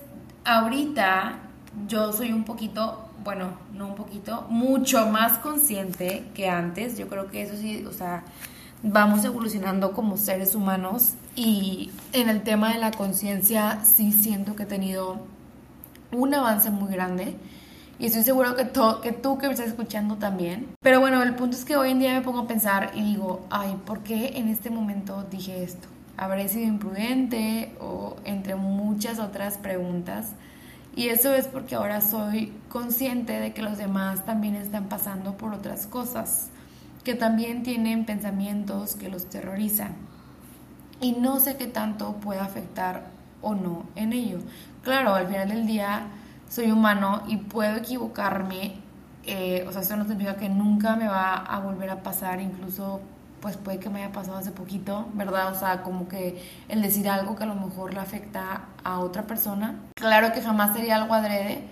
ahorita 0.48 1.40
yo 1.88 2.12
soy 2.14 2.32
un 2.32 2.44
poquito, 2.44 3.10
bueno, 3.24 3.52
no 3.74 3.88
un 3.88 3.96
poquito, 3.96 4.48
mucho 4.50 5.06
más 5.08 5.38
consciente 5.38 6.24
que 6.34 6.50
antes. 6.50 6.98
Yo 6.98 7.08
creo 7.08 7.28
que 7.28 7.44
eso 7.44 7.56
sí, 7.56 7.86
o 7.86 7.92
sea, 7.92 8.24
vamos 8.82 9.24
evolucionando 9.26 9.92
como 9.92 10.18
seres 10.18 10.56
humanos 10.56 11.14
y 11.36 11.92
en 12.14 12.30
el 12.30 12.42
tema 12.44 12.74
de 12.74 12.80
la 12.80 12.92
conciencia 12.92 13.84
sí 13.84 14.12
siento 14.12 14.56
que 14.56 14.64
he 14.64 14.68
tenido 14.68 15.18
un 16.12 16.34
avance 16.34 16.72
muy 16.72 16.92
grande 16.92 17.36
y 18.00 18.06
estoy 18.06 18.24
seguro 18.24 18.56
que, 18.56 18.70
que 19.02 19.12
tú 19.12 19.38
que 19.38 19.48
me 19.48 19.54
estás 19.54 19.68
escuchando 19.68 20.16
también. 20.16 20.68
Pero 20.82 21.00
bueno, 21.00 21.22
el 21.24 21.36
punto 21.36 21.58
es 21.58 21.66
que 21.66 21.76
hoy 21.76 21.92
en 21.92 22.00
día 22.00 22.14
me 22.14 22.22
pongo 22.22 22.40
a 22.40 22.48
pensar 22.48 22.92
y 22.96 23.02
digo, 23.02 23.46
ay, 23.50 23.76
¿por 23.86 24.00
qué 24.00 24.34
en 24.36 24.48
este 24.48 24.70
momento 24.70 25.26
dije 25.30 25.64
esto? 25.64 25.88
¿Habré 26.18 26.50
sido 26.50 26.68
imprudente 26.68 27.76
o 27.80 28.16
entre 28.26 28.56
muchas 28.56 29.20
otras 29.20 29.58
preguntas? 29.58 30.34
Y 30.96 31.10
eso 31.10 31.32
es 31.32 31.48
porque 31.48 31.76
ahora 31.76 32.02
soy 32.02 32.52
consciente 32.70 33.40
de 33.40 33.54
que 33.54 33.62
los 33.62 33.78
demás 33.78 34.26
también 34.26 34.56
están 34.56 34.86
pasando 34.86 35.38
por 35.38 35.54
otras 35.54 35.86
cosas, 35.86 36.50
que 37.04 37.14
también 37.14 37.62
tienen 37.62 38.06
pensamientos 38.06 38.96
que 38.96 39.10
los 39.10 39.30
terrorizan. 39.30 39.96
Y 41.00 41.12
no 41.12 41.40
sé 41.40 41.56
qué 41.56 41.68
tanto 41.68 42.14
puede 42.14 42.40
afectar 42.40 43.04
o 43.44 43.54
no 43.54 43.86
en 43.96 44.12
ello. 44.12 44.40
Claro, 44.82 45.14
al 45.14 45.28
final 45.28 45.50
del 45.50 45.68
día 45.68 46.08
soy 46.50 46.72
humano 46.72 47.22
y 47.28 47.38
puedo 47.38 47.78
equivocarme. 47.78 48.78
Eh, 49.24 49.66
o 49.68 49.72
sea, 49.72 49.82
esto 49.82 49.98
no 49.98 50.06
significa 50.06 50.38
que 50.38 50.50
nunca 50.50 50.96
me 50.96 51.08
va 51.08 51.36
a 51.36 51.60
volver 51.60 51.92
a 51.92 52.02
pasar, 52.02 52.42
incluso 52.42 53.02
pues 53.42 53.58
puede 53.58 53.80
que 53.80 53.90
me 53.90 54.04
haya 54.04 54.12
pasado 54.12 54.38
hace 54.38 54.52
poquito, 54.52 55.08
¿verdad? 55.14 55.52
O 55.52 55.56
sea, 55.56 55.84
como 55.84 56.08
que 56.08 56.42
el 56.68 56.82
decir 56.82 57.10
algo 57.10 57.36
que 57.36 57.44
a 57.44 57.48
lo 57.48 57.56
mejor 57.56 57.94
le 57.94 58.00
afecta 58.00 58.66
a 58.84 59.00
otra 59.00 59.24
persona. 59.24 59.76
Claro 59.96 60.34
que 60.34 60.42
jamás 60.42 60.76
sería 60.76 60.96
algo 60.96 61.14
adrede, 61.14 61.64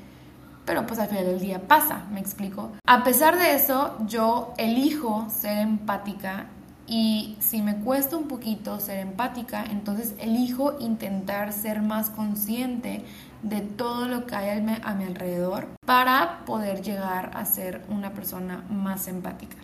pero 0.65 0.85
pues 0.85 0.99
al 0.99 1.07
final 1.07 1.25
del 1.25 1.39
día 1.39 1.67
pasa, 1.67 2.05
me 2.11 2.19
explico. 2.19 2.71
A 2.85 3.03
pesar 3.03 3.37
de 3.37 3.55
eso, 3.55 3.97
yo 4.05 4.53
elijo 4.57 5.27
ser 5.29 5.57
empática 5.59 6.47
y 6.87 7.35
si 7.39 7.61
me 7.61 7.77
cuesta 7.77 8.15
un 8.15 8.27
poquito 8.27 8.79
ser 8.79 8.99
empática, 8.99 9.63
entonces 9.65 10.13
elijo 10.19 10.77
intentar 10.79 11.51
ser 11.51 11.81
más 11.81 12.11
consciente 12.11 13.03
de 13.41 13.61
todo 13.61 14.07
lo 14.07 14.25
que 14.25 14.35
hay 14.35 14.49
a 14.83 14.93
mi 14.93 15.03
alrededor 15.03 15.67
para 15.85 16.45
poder 16.45 16.81
llegar 16.81 17.31
a 17.35 17.45
ser 17.45 17.83
una 17.89 18.13
persona 18.13 18.63
más 18.69 19.07
empática. 19.07 19.57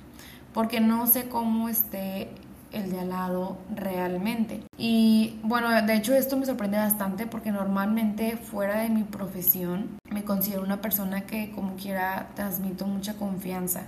Porque 0.54 0.80
no 0.80 1.08
sé 1.08 1.30
cómo 1.30 1.70
esté 1.70 2.30
el 2.72 2.92
de 2.92 3.00
al 3.00 3.10
lado 3.10 3.58
realmente. 3.76 4.64
Y 4.78 5.40
bueno, 5.44 5.70
de 5.70 5.94
hecho 5.96 6.14
esto 6.14 6.38
me 6.38 6.46
sorprende 6.46 6.78
bastante 6.78 7.28
porque 7.28 7.52
normalmente 7.52 8.38
fuera 8.38 8.82
de 8.82 8.90
mi 8.90 9.04
profesión 9.04 9.98
me 10.10 10.24
considero 10.24 10.64
una 10.64 10.82
persona 10.82 11.22
que 11.22 11.52
como 11.52 11.76
quiera 11.76 12.30
transmito 12.36 12.86
mucha 12.86 13.16
confianza. 13.16 13.84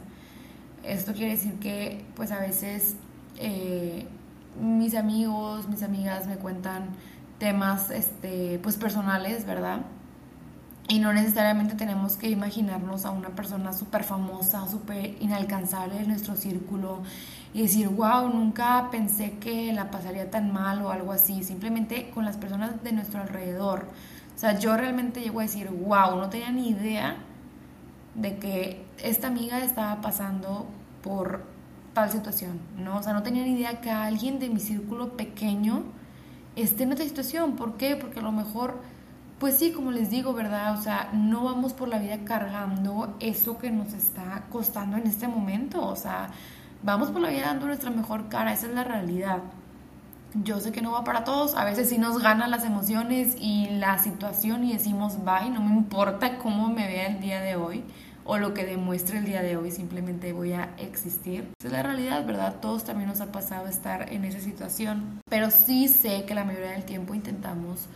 Esto 0.83 1.13
quiere 1.13 1.31
decir 1.31 1.59
que 1.59 2.05
pues 2.15 2.31
a 2.31 2.39
veces 2.39 2.97
eh, 3.37 4.05
mis 4.61 4.95
amigos, 4.95 5.67
mis 5.69 5.83
amigas 5.83 6.27
me 6.27 6.35
cuentan 6.35 6.89
temas 7.39 7.89
este, 7.89 8.59
pues 8.61 8.77
personales, 8.77 9.45
¿verdad? 9.45 9.81
Y 10.87 10.99
no 10.99 11.13
necesariamente 11.13 11.75
tenemos 11.75 12.17
que 12.17 12.29
imaginarnos 12.29 13.05
a 13.05 13.11
una 13.11 13.29
persona 13.29 13.71
súper 13.71 14.03
famosa, 14.03 14.67
súper 14.67 15.15
inalcanzable 15.21 15.99
en 15.99 16.09
nuestro 16.09 16.35
círculo 16.35 17.03
y 17.53 17.61
decir, 17.61 17.87
wow, 17.87 18.27
nunca 18.27 18.89
pensé 18.91 19.37
que 19.39 19.71
la 19.71 19.91
pasaría 19.91 20.29
tan 20.29 20.51
mal 20.51 20.81
o 20.81 20.91
algo 20.91 21.13
así. 21.13 21.43
Simplemente 21.43 22.09
con 22.09 22.25
las 22.25 22.35
personas 22.35 22.83
de 22.83 22.91
nuestro 22.91 23.21
alrededor. 23.21 23.87
O 24.35 24.39
sea, 24.39 24.59
yo 24.59 24.75
realmente 24.75 25.21
llego 25.21 25.39
a 25.39 25.43
decir, 25.43 25.69
wow, 25.69 26.17
no 26.17 26.29
tenía 26.29 26.51
ni 26.51 26.69
idea 26.69 27.15
de 28.15 28.37
que 28.37 28.85
esta 29.01 29.27
amiga 29.27 29.59
estaba 29.59 30.01
pasando 30.01 30.67
por 31.01 31.45
tal 31.93 32.11
situación, 32.11 32.59
¿no? 32.77 32.97
O 32.97 33.03
sea, 33.03 33.13
no 33.13 33.23
tenía 33.23 33.43
ni 33.43 33.51
idea 33.51 33.79
que 33.81 33.91
alguien 33.91 34.39
de 34.39 34.49
mi 34.49 34.59
círculo 34.59 35.15
pequeño 35.15 35.83
esté 36.55 36.83
en 36.83 36.93
otra 36.93 37.05
situación. 37.05 37.55
¿Por 37.55 37.77
qué? 37.77 37.95
Porque 37.95 38.19
a 38.19 38.23
lo 38.23 38.31
mejor, 38.31 38.81
pues 39.43 39.57
sí, 39.57 39.73
como 39.73 39.91
les 39.91 40.09
digo, 40.09 40.31
¿verdad? 40.31 40.79
O 40.79 40.81
sea, 40.81 41.09
no 41.11 41.43
vamos 41.43 41.73
por 41.73 41.89
la 41.89 41.99
vida 41.99 42.19
cargando 42.23 43.17
eso 43.19 43.57
que 43.57 43.71
nos 43.71 43.91
está 43.91 44.45
costando 44.49 44.95
en 44.95 45.05
este 45.05 45.27
momento. 45.27 45.85
O 45.85 45.97
sea, 45.97 46.29
vamos 46.81 47.11
por 47.11 47.19
la 47.19 47.27
vida 47.27 47.47
dando 47.47 47.65
nuestra 47.65 47.89
mejor 47.89 48.29
cara, 48.29 48.53
esa 48.53 48.67
es 48.67 48.73
la 48.73 48.85
realidad. 48.85 49.39
Yo 50.33 50.61
sé 50.61 50.71
que 50.71 50.81
no 50.81 50.93
va 50.93 51.03
para 51.03 51.25
todos, 51.25 51.55
a 51.55 51.65
veces 51.65 51.89
sí 51.89 51.97
nos 51.97 52.19
ganan 52.19 52.51
las 52.51 52.63
emociones 52.63 53.35
y 53.37 53.67
la 53.71 53.99
situación 53.99 54.63
y 54.63 54.71
decimos, 54.71 55.17
bye, 55.25 55.49
no 55.49 55.59
me 55.59 55.75
importa 55.75 56.37
cómo 56.37 56.69
me 56.69 56.87
vea 56.87 57.07
el 57.07 57.19
día 57.19 57.41
de 57.41 57.57
hoy 57.57 57.83
o 58.23 58.37
lo 58.37 58.53
que 58.53 58.63
demuestre 58.63 59.17
el 59.17 59.25
día 59.25 59.41
de 59.41 59.57
hoy, 59.57 59.71
simplemente 59.71 60.31
voy 60.31 60.53
a 60.53 60.73
existir. 60.77 61.51
Esa 61.59 61.67
es 61.67 61.73
la 61.73 61.83
realidad, 61.83 62.25
¿verdad? 62.25 62.61
Todos 62.61 62.85
también 62.85 63.09
nos 63.09 63.19
ha 63.19 63.33
pasado 63.33 63.67
estar 63.67 64.13
en 64.13 64.23
esa 64.23 64.39
situación, 64.39 65.19
pero 65.29 65.51
sí 65.51 65.89
sé 65.89 66.23
que 66.23 66.33
la 66.33 66.45
mayoría 66.45 66.71
del 66.71 66.85
tiempo 66.85 67.13
intentamos 67.13 67.89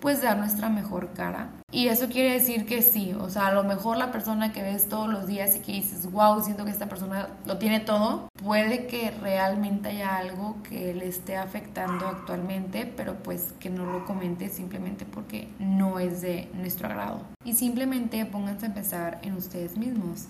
pues 0.00 0.22
dar 0.22 0.38
nuestra 0.38 0.68
mejor 0.68 1.12
cara. 1.12 1.50
Y 1.70 1.88
eso 1.88 2.08
quiere 2.08 2.32
decir 2.32 2.66
que 2.66 2.82
sí, 2.82 3.14
o 3.18 3.28
sea, 3.28 3.46
a 3.48 3.52
lo 3.52 3.62
mejor 3.62 3.96
la 3.96 4.10
persona 4.10 4.52
que 4.52 4.62
ves 4.62 4.88
todos 4.88 5.08
los 5.08 5.26
días 5.26 5.54
y 5.56 5.60
que 5.60 5.72
dices, 5.72 6.10
wow, 6.10 6.42
siento 6.42 6.64
que 6.64 6.72
esta 6.72 6.88
persona 6.88 7.28
lo 7.46 7.58
tiene 7.58 7.78
todo, 7.80 8.28
puede 8.42 8.86
que 8.86 9.12
realmente 9.22 9.90
haya 9.90 10.16
algo 10.16 10.56
que 10.68 10.94
le 10.94 11.06
esté 11.06 11.36
afectando 11.36 12.08
actualmente, 12.08 12.92
pero 12.96 13.22
pues 13.22 13.54
que 13.60 13.70
no 13.70 13.86
lo 13.86 14.04
comente 14.04 14.48
simplemente 14.48 15.04
porque 15.04 15.48
no 15.60 16.00
es 16.00 16.22
de 16.22 16.50
nuestro 16.54 16.88
agrado. 16.88 17.22
Y 17.44 17.54
simplemente 17.54 18.24
pónganse 18.26 18.66
a 18.66 18.74
pensar 18.74 19.20
en 19.22 19.34
ustedes 19.34 19.76
mismos. 19.76 20.26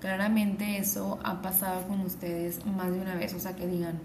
Claramente 0.00 0.78
eso 0.78 1.20
ha 1.24 1.40
pasado 1.40 1.86
con 1.86 2.00
ustedes 2.00 2.66
más 2.66 2.90
de 2.90 3.00
una 3.00 3.14
vez, 3.14 3.32
o 3.34 3.38
sea, 3.38 3.54
que 3.54 3.66
digan, 3.66 4.00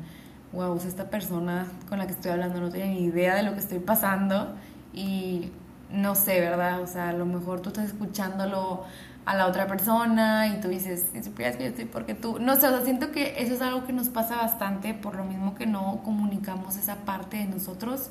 wow, 0.54 0.78
esta 0.78 1.10
persona 1.10 1.68
con 1.90 1.98
la 1.98 2.06
que 2.06 2.14
estoy 2.14 2.32
hablando 2.32 2.62
no 2.62 2.70
tiene 2.70 2.94
ni 2.94 3.04
idea 3.06 3.36
de 3.36 3.44
lo 3.44 3.54
que 3.54 3.60
estoy 3.60 3.80
pasando 3.80 4.56
y 4.98 5.52
no 5.92 6.16
sé, 6.16 6.40
¿verdad? 6.40 6.82
O 6.82 6.88
sea, 6.88 7.10
a 7.10 7.14
lo 7.14 7.26
mejor 7.26 7.62
tú 7.62 7.70
estás 7.70 7.86
escuchándolo 7.86 8.84
a 9.26 9.36
la 9.36 9.46
otra 9.46 9.68
persona 9.68 10.48
y 10.48 10.60
tú 10.60 10.70
dices, 10.70 11.06
si 11.12 11.24
supieras 11.24 11.58
que 11.58 11.64
yo 11.64 11.70
estoy 11.70 11.86
porque 11.86 12.14
tú, 12.16 12.40
no 12.40 12.56
sé, 12.56 12.68
o 12.68 12.72
sea, 12.72 12.82
siento 12.82 13.12
que 13.12 13.36
eso 13.38 13.54
es 13.54 13.62
algo 13.62 13.86
que 13.86 13.94
nos 13.94 14.10
pasa 14.10 14.38
bastante 14.38 14.94
por 14.94 15.16
lo 15.16 15.24
mismo 15.24 15.54
que 15.54 15.66
no 15.66 16.02
comunicamos 16.04 16.78
esa 16.78 16.96
parte 17.06 17.38
de 17.38 17.46
nosotros. 17.46 18.10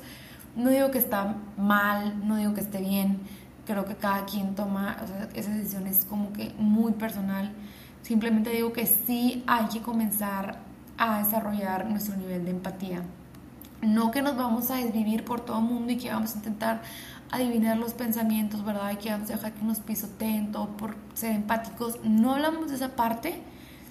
No 0.55 0.69
digo 0.69 0.91
que 0.91 0.99
está 0.99 1.35
mal, 1.57 2.25
no 2.27 2.37
digo 2.37 2.53
que 2.53 2.61
esté 2.61 2.79
bien, 2.79 3.19
creo 3.65 3.85
que 3.85 3.95
cada 3.95 4.25
quien 4.25 4.55
toma, 4.55 4.97
o 5.03 5.07
sea, 5.07 5.27
esa 5.35 5.51
decisión 5.51 5.87
es 5.87 6.05
como 6.05 6.31
que 6.33 6.53
muy 6.57 6.93
personal. 6.93 7.51
Simplemente 8.01 8.51
digo 8.51 8.71
que 8.71 8.85
sí 8.85 9.43
hay 9.45 9.67
que 9.67 9.81
comenzar 9.81 10.59
a 10.97 11.19
desarrollar 11.19 11.87
nuestro 11.89 12.15
nivel 12.15 12.45
de 12.45 12.51
empatía. 12.51 13.01
No 13.81 14.11
que 14.11 14.21
nos 14.21 14.35
vamos 14.35 14.71
a 14.71 14.75
desvivir 14.75 15.23
por 15.23 15.41
todo 15.41 15.59
el 15.59 15.65
mundo 15.65 15.91
y 15.91 15.97
que 15.97 16.11
vamos 16.11 16.33
a 16.33 16.37
intentar 16.37 16.81
adivinar 17.31 17.77
los 17.77 17.93
pensamientos, 17.93 18.65
¿verdad? 18.65 18.91
Y 18.91 18.97
que 18.97 19.11
vamos 19.11 19.29
a 19.29 19.33
dejar 19.33 19.53
que 19.53 19.63
nos 19.63 19.79
pisoteen 19.79 20.51
todo 20.51 20.69
por 20.77 20.95
ser 21.13 21.33
empáticos. 21.33 21.99
No 22.03 22.33
hablamos 22.33 22.69
de 22.69 22.75
esa 22.75 22.95
parte, 22.95 23.41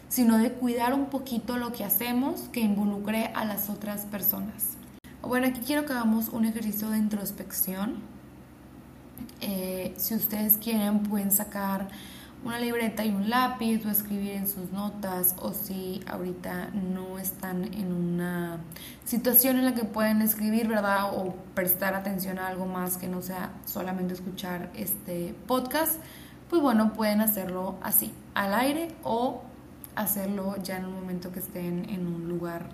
sino 0.09 0.39
de 0.39 0.53
cuidar 0.53 0.95
un 0.95 1.07
poquito 1.07 1.57
lo 1.57 1.73
que 1.73 1.85
hacemos 1.85 2.43
que 2.53 2.61
involucre 2.61 3.31
a 3.35 3.45
las 3.45 3.71
otras 3.71 4.07
personas. 4.07 4.77
Bueno, 5.23 5.49
aquí 5.49 5.61
quiero 5.61 5.85
que 5.87 5.93
hagamos 5.93 6.29
un 6.29 6.45
ejercicio 6.45 6.91
de 6.91 6.99
introspección. 6.99 7.97
Eh, 9.41 9.95
si 9.97 10.15
ustedes 10.15 10.57
quieren, 10.59 11.01
pueden 11.01 11.31
sacar 11.31 11.89
una 12.45 12.61
libreta 12.61 13.05
y 13.05 13.11
un 13.11 13.29
lápiz 13.29 13.85
o 13.87 13.91
escribir 13.91 14.33
en 14.33 14.49
sus 14.49 14.71
notas 14.71 15.35
o 15.39 15.53
si 15.53 16.01
ahorita 16.07 16.71
no 16.71 17.19
están 17.19 17.65
en 17.75 17.93
una 17.93 18.61
situación 19.05 19.59
en 19.59 19.65
la 19.65 19.75
que 19.75 19.85
pueden 19.85 20.23
escribir, 20.23 20.69
¿verdad? 20.69 21.13
O 21.15 21.35
prestar 21.55 21.95
atención 21.95 22.39
a 22.39 22.49
algo 22.49 22.67
más 22.67 22.99
que 22.99 23.09
no 23.09 23.23
sea 23.23 23.53
solamente 23.65 24.15
escuchar 24.15 24.71
este 24.75 25.35
podcast, 25.47 26.01
pues 26.49 26.63
bueno, 26.63 26.93
pueden 26.93 27.21
hacerlo 27.21 27.77
así, 27.83 28.13
al 28.35 28.55
aire 28.55 28.95
o 29.03 29.43
hacerlo 29.97 30.57
ya 30.63 30.77
en 30.77 30.85
un 30.85 30.95
momento 30.95 31.33
que 31.33 31.41
estén 31.41 31.89
en 31.91 32.07
un 32.07 32.29
lugar 32.29 32.69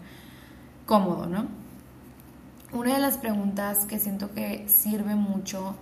cómodo, 0.85 1.27
¿no? 1.27 1.47
Una 2.73 2.95
de 2.95 3.01
las 3.01 3.19
preguntas 3.19 3.87
que 3.87 3.99
siento 3.99 4.33
que 4.33 4.69
sirve 4.69 5.15
mucho 5.15 5.77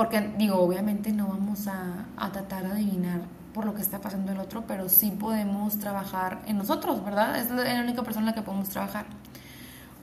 porque 0.00 0.32
digo, 0.38 0.58
obviamente 0.58 1.12
no 1.12 1.28
vamos 1.28 1.66
a, 1.66 2.06
tratar 2.32 2.62
de 2.62 2.70
adivinar 2.70 3.20
por 3.52 3.66
lo 3.66 3.74
que 3.74 3.82
está 3.82 4.00
pasando 4.00 4.32
el 4.32 4.38
otro, 4.38 4.64
pero 4.66 4.88
sí 4.88 5.10
podemos 5.10 5.78
trabajar 5.78 6.40
en 6.46 6.56
nosotros, 6.56 7.04
¿verdad? 7.04 7.38
Es 7.38 7.50
la 7.50 7.82
única 7.82 8.02
persona 8.02 8.22
en 8.22 8.26
la 8.28 8.34
que 8.34 8.40
podemos 8.40 8.70
trabajar. 8.70 9.04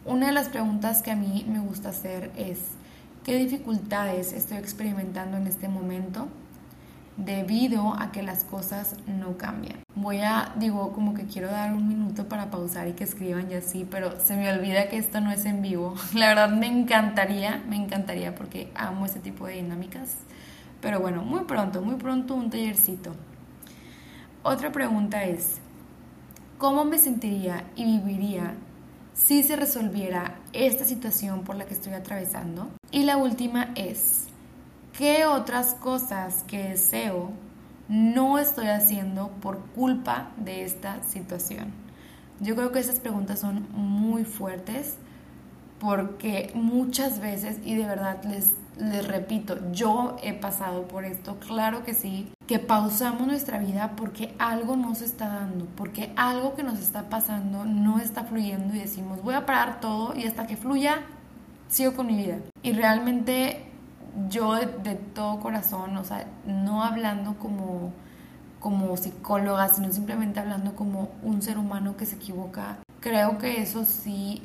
Una 0.06 0.28
de 0.28 0.34
las 0.34 0.50
preguntas 0.50 1.02
que 1.02 1.10
a 1.10 1.16
mí 1.16 1.48
me 1.50 1.58
gusta 1.58 1.90
hacer 1.90 2.32
es, 2.38 2.60
¿qué 3.24 3.38
dificultades 3.38 4.34
estoy 4.34 4.58
experimentando 4.58 5.36
en 5.36 5.48
este 5.48 5.68
momento? 5.68 6.28
Debido 7.18 7.94
a 7.94 8.12
que 8.12 8.22
las 8.22 8.44
cosas 8.44 8.96
no 9.08 9.38
cambian. 9.38 9.80
Voy 9.96 10.20
a, 10.20 10.54
digo, 10.58 10.94
como 10.94 11.14
que 11.14 11.26
quiero 11.26 11.50
dar 11.50 11.74
un 11.74 11.88
minuto 11.88 12.30
para 12.30 12.52
pausar 12.52 12.88
y 12.88 12.94
que 12.94 13.04
escriban 13.04 13.52
y 13.52 13.56
así, 13.56 13.88
pero 13.90 14.20
se 14.20 14.36
me 14.36 14.52
olvida 14.52 14.88
que 14.88 14.98
esto 14.98 15.20
no 15.20 15.32
es 15.32 15.46
en 15.46 15.62
vivo. 15.62 15.96
La 16.14 16.28
verdad 16.28 16.50
me 16.50 16.68
encantaría, 16.68 17.64
me 17.68 17.76
encantaría 17.76 18.36
porque 18.36 18.72
amo 18.76 19.06
este 19.06 19.20
tipo 19.20 19.48
de 19.48 19.56
dinámicas. 19.56 20.18
Pero 20.80 21.00
bueno, 21.00 21.24
muy 21.24 21.46
pronto, 21.46 21.82
muy 21.82 21.96
pronto 21.96 22.36
un 22.36 22.52
tallercito. 22.52 23.16
Otra 24.44 24.72
pregunta 24.72 25.24
es, 25.24 25.58
¿cómo 26.60 26.86
me 26.86 27.00
sentiría 27.00 27.66
y 27.76 27.84
viviría 27.84 28.54
si 29.14 29.42
se 29.42 29.56
resolviera 29.56 30.36
esta 30.54 30.86
situación 30.86 31.44
por 31.44 31.56
la 31.56 31.66
que 31.66 31.74
estoy 31.74 31.94
atravesando? 31.94 32.70
Y 32.92 33.04
la 33.04 33.18
última 33.18 33.72
es, 33.76 34.28
¿Qué 34.98 35.28
otras 35.28 35.76
cosas 35.76 36.44
que 36.48 36.70
deseo 36.70 37.30
no 37.88 38.40
estoy 38.40 38.70
haciendo 38.70 39.28
por 39.28 39.60
culpa 39.76 40.32
de 40.38 40.64
esta 40.64 41.04
situación? 41.04 41.72
Yo 42.40 42.56
creo 42.56 42.72
que 42.72 42.80
esas 42.80 43.00
preguntas 43.00 43.38
son 43.38 43.68
muy 43.74 44.26
fuertes 44.26 44.98
porque 45.80 46.50
muchas 46.56 47.20
veces, 47.20 47.60
y 47.64 47.76
de 47.76 47.86
verdad 47.86 48.24
les, 48.24 48.56
les 48.80 49.08
repito, 49.08 49.72
yo 49.72 50.16
he 50.24 50.34
pasado 50.34 50.88
por 50.88 51.06
esto, 51.06 51.38
claro 51.46 51.84
que 51.84 51.94
sí, 51.94 52.32
que 52.48 52.58
pausamos 52.58 53.28
nuestra 53.28 53.60
vida 53.60 53.92
porque 53.96 54.34
algo 54.40 54.76
no 54.78 54.96
se 54.96 55.06
está 55.06 55.28
dando, 55.28 55.66
porque 55.76 56.12
algo 56.16 56.56
que 56.56 56.64
nos 56.64 56.80
está 56.80 57.08
pasando 57.08 57.66
no 57.66 58.00
está 58.00 58.24
fluyendo 58.24 58.74
y 58.74 58.80
decimos, 58.80 59.22
voy 59.22 59.36
a 59.36 59.46
parar 59.46 59.80
todo 59.80 60.16
y 60.16 60.26
hasta 60.26 60.48
que 60.48 60.58
fluya, 60.58 61.04
sigo 61.68 61.94
con 61.94 62.08
mi 62.08 62.18
vida. 62.18 62.40
Y 62.64 62.74
realmente 62.74 63.67
yo 64.30 64.56
de, 64.56 64.96
todo 64.96 65.40
corazón, 65.40 65.98
o 65.98 66.04
sea, 66.04 66.28
no 66.46 66.84
hablando 66.84 67.36
como, 67.38 67.94
como 68.60 68.98
psicóloga, 68.98 69.70
sino 69.70 69.92
simplemente 69.92 70.40
hablando 70.40 70.76
como 70.76 71.10
un 71.24 71.42
ser 71.42 71.58
humano 71.58 71.96
que 71.98 72.06
se 72.06 72.16
equivoca, 72.16 72.80
creo 73.00 73.38
que 73.38 73.62
eso 73.62 73.86
sí 73.86 74.42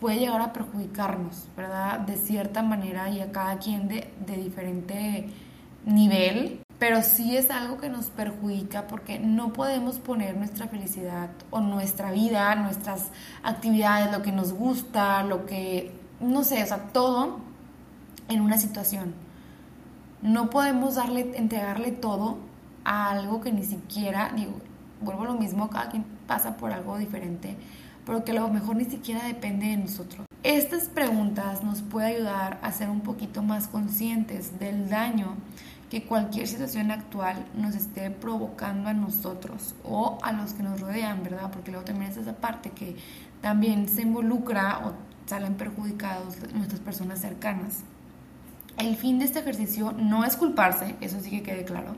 puede 0.00 0.18
llegar 0.18 0.40
a 0.40 0.52
perjudicarnos, 0.52 1.48
¿verdad? 1.56 2.00
De 2.00 2.16
cierta 2.16 2.62
manera 2.62 3.08
y 3.08 3.20
a 3.20 3.32
cada 3.32 3.58
quien 3.58 3.88
de, 3.88 4.12
de 4.26 4.36
diferente 4.36 5.30
nivel, 5.86 6.60
pero 6.78 7.02
sí 7.02 7.36
es 7.36 7.50
algo 7.50 7.78
que 7.78 7.88
nos 7.88 8.10
perjudica 8.10 8.86
porque 8.86 9.18
no 9.18 9.52
podemos 9.52 9.98
poner 9.98 10.36
nuestra 10.36 10.66
felicidad 10.66 11.30
o 11.50 11.60
nuestra 11.60 12.10
vida, 12.10 12.54
nuestras 12.56 13.10
actividades, 13.42 14.12
lo 14.12 14.22
que 14.22 14.32
nos 14.32 14.52
gusta, 14.52 15.22
lo 15.22 15.46
que, 15.46 15.92
no 16.20 16.44
sé, 16.44 16.62
o 16.62 16.66
sea, 16.66 16.88
todo 16.92 17.45
en 18.28 18.40
una 18.40 18.58
situación. 18.58 19.14
No 20.22 20.50
podemos 20.50 20.96
darle, 20.96 21.32
entregarle 21.36 21.92
todo 21.92 22.38
a 22.84 23.10
algo 23.10 23.40
que 23.40 23.52
ni 23.52 23.64
siquiera, 23.64 24.32
digo, 24.34 24.52
vuelvo 25.00 25.22
a 25.22 25.26
lo 25.26 25.34
mismo, 25.34 25.68
cada 25.70 25.90
quien 25.90 26.04
pasa 26.26 26.56
por 26.56 26.72
algo 26.72 26.98
diferente, 26.98 27.56
pero 28.04 28.24
que 28.24 28.32
a 28.32 28.34
lo 28.34 28.48
mejor 28.48 28.76
ni 28.76 28.84
siquiera 28.84 29.24
depende 29.24 29.66
de 29.66 29.76
nosotros. 29.76 30.26
Estas 30.42 30.84
preguntas 30.88 31.64
nos 31.64 31.82
pueden 31.82 32.16
ayudar 32.16 32.58
a 32.62 32.70
ser 32.70 32.88
un 32.88 33.00
poquito 33.00 33.42
más 33.42 33.66
conscientes 33.66 34.58
del 34.60 34.88
daño 34.88 35.34
que 35.90 36.04
cualquier 36.04 36.46
situación 36.46 36.90
actual 36.90 37.44
nos 37.56 37.74
esté 37.74 38.10
provocando 38.10 38.88
a 38.88 38.92
nosotros 38.92 39.74
o 39.84 40.18
a 40.22 40.32
los 40.32 40.52
que 40.52 40.62
nos 40.62 40.80
rodean, 40.80 41.22
¿verdad? 41.22 41.50
Porque 41.50 41.70
luego 41.70 41.84
también 41.84 42.10
es 42.10 42.16
esa 42.16 42.34
parte 42.34 42.70
que 42.70 42.96
también 43.40 43.88
se 43.88 44.02
involucra 44.02 44.86
o 44.86 44.92
salen 45.26 45.54
perjudicados 45.54 46.36
nuestras 46.54 46.80
personas 46.80 47.20
cercanas. 47.20 47.82
El 48.78 48.96
fin 48.96 49.18
de 49.18 49.24
este 49.24 49.38
ejercicio 49.38 49.92
no 49.92 50.24
es 50.24 50.36
culparse, 50.36 50.96
eso 51.00 51.20
sí 51.20 51.30
que 51.30 51.42
quede 51.42 51.64
claro, 51.64 51.96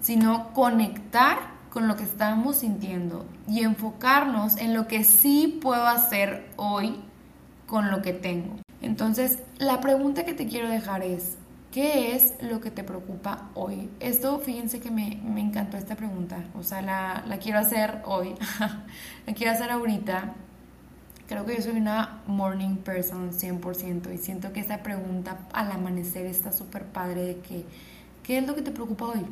sino 0.00 0.52
conectar 0.52 1.56
con 1.70 1.88
lo 1.88 1.96
que 1.96 2.04
estamos 2.04 2.56
sintiendo 2.56 3.26
y 3.46 3.60
enfocarnos 3.60 4.56
en 4.56 4.72
lo 4.72 4.88
que 4.88 5.04
sí 5.04 5.58
puedo 5.60 5.86
hacer 5.86 6.48
hoy 6.56 6.96
con 7.66 7.90
lo 7.90 8.00
que 8.00 8.14
tengo. 8.14 8.56
Entonces, 8.80 9.40
la 9.58 9.80
pregunta 9.80 10.24
que 10.24 10.32
te 10.32 10.46
quiero 10.46 10.70
dejar 10.70 11.02
es, 11.02 11.36
¿qué 11.70 12.16
es 12.16 12.34
lo 12.40 12.60
que 12.60 12.70
te 12.70 12.82
preocupa 12.82 13.50
hoy? 13.54 13.90
Esto, 14.00 14.38
fíjense 14.38 14.80
que 14.80 14.90
me, 14.90 15.20
encantó 15.38 15.76
esta 15.76 15.96
pregunta, 15.96 16.44
o 16.58 16.62
sea, 16.62 16.80
la, 16.80 17.22
la 17.26 17.36
quiero 17.38 17.58
hacer 17.58 18.00
hoy, 18.06 18.34
la 19.26 19.34
quiero 19.34 19.52
hacer 19.52 19.70
ahorita 19.70 20.34
Creo 21.28 21.44
que 21.44 21.56
yo 21.56 21.62
soy 21.62 21.76
una 21.76 22.20
morning 22.28 22.76
person 22.76 23.32
100% 23.32 24.14
y 24.14 24.18
siento 24.18 24.52
que 24.52 24.60
esta 24.60 24.84
pregunta 24.84 25.38
al 25.52 25.72
amanecer 25.72 26.24
está 26.26 26.52
súper 26.52 26.84
padre 26.84 27.22
de 27.22 27.38
que, 27.38 27.64
¿qué 28.22 28.38
es 28.38 28.46
lo 28.46 28.54
que 28.54 28.62
te 28.62 28.70
preocupa 28.70 29.06
hoy? 29.06 29.26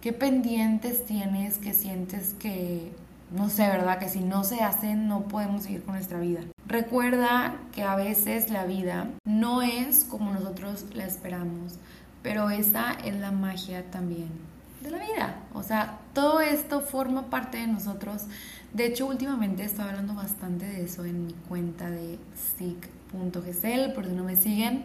¿Qué 0.00 0.14
pendientes 0.14 1.04
tienes 1.04 1.58
que 1.58 1.74
sientes 1.74 2.34
que, 2.38 2.90
no 3.36 3.50
sé, 3.50 3.68
verdad, 3.68 3.98
que 3.98 4.08
si 4.08 4.20
no 4.20 4.44
se 4.44 4.62
hacen 4.62 5.08
no 5.08 5.24
podemos 5.24 5.64
seguir 5.64 5.82
con 5.82 5.94
nuestra 5.94 6.18
vida? 6.18 6.40
Recuerda 6.66 7.54
que 7.72 7.82
a 7.82 7.96
veces 7.96 8.48
la 8.48 8.64
vida 8.64 9.08
no 9.26 9.60
es 9.60 10.04
como 10.04 10.32
nosotros 10.32 10.86
la 10.94 11.04
esperamos, 11.04 11.74
pero 12.22 12.48
esa 12.48 12.92
es 13.04 13.14
la 13.16 13.30
magia 13.30 13.84
también 13.90 14.49
de 14.80 14.90
la 14.90 14.98
vida. 14.98 15.42
O 15.54 15.62
sea, 15.62 15.98
todo 16.14 16.40
esto 16.40 16.80
forma 16.80 17.30
parte 17.30 17.58
de 17.58 17.66
nosotros 17.66 18.26
de 18.72 18.86
hecho, 18.86 19.06
últimamente 19.06 19.64
estaba 19.64 19.90
hablando 19.90 20.14
bastante 20.14 20.64
de 20.64 20.84
eso 20.84 21.04
en 21.04 21.26
mi 21.26 21.32
cuenta 21.48 21.90
de 21.90 22.18
sick.gsl, 22.56 23.92
por 23.94 24.06
si 24.06 24.12
no 24.12 24.22
me 24.22 24.36
siguen. 24.36 24.84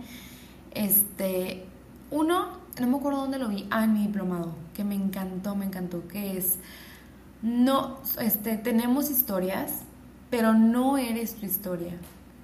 Este, 0.72 1.66
uno, 2.10 2.58
no 2.80 2.88
me 2.88 2.98
acuerdo 2.98 3.22
dónde 3.22 3.38
lo 3.38 3.50
vi, 3.50 3.68
ah, 3.70 3.84
en 3.84 3.94
mi 3.94 4.08
diplomado, 4.08 4.56
que 4.74 4.84
me 4.84 4.96
encantó, 4.96 5.56
me 5.56 5.66
encantó, 5.66 6.08
que 6.08 6.36
es, 6.36 6.58
no, 7.44 8.00
este, 8.20 8.58
tenemos 8.58 9.12
historias, 9.12 9.82
pero 10.32 10.54
no 10.54 10.98
eres 10.98 11.36
tu 11.36 11.46
historia, 11.46 11.94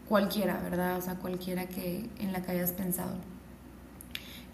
cualquiera, 0.08 0.60
¿verdad? 0.62 0.98
O 0.98 1.02
sea, 1.02 1.16
cualquiera 1.16 1.66
que 1.66 2.08
en 2.20 2.34
la 2.34 2.44
que 2.44 2.52
hayas 2.52 2.72
pensado. 2.72 3.16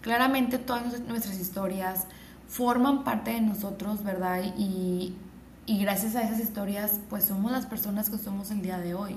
Claramente 0.00 0.56
todas 0.56 1.00
nuestras 1.02 1.38
historias 1.38 2.06
forman 2.48 3.04
parte 3.04 3.32
de 3.32 3.40
nosotros, 3.40 4.02
¿verdad? 4.02 4.42
Y 4.56 5.14
y 5.68 5.78
gracias 5.78 6.16
a 6.16 6.22
esas 6.22 6.40
historias 6.40 6.98
pues 7.10 7.24
somos 7.24 7.52
las 7.52 7.66
personas 7.66 8.08
que 8.08 8.16
somos 8.16 8.50
el 8.50 8.62
día 8.62 8.78
de 8.78 8.94
hoy. 8.94 9.16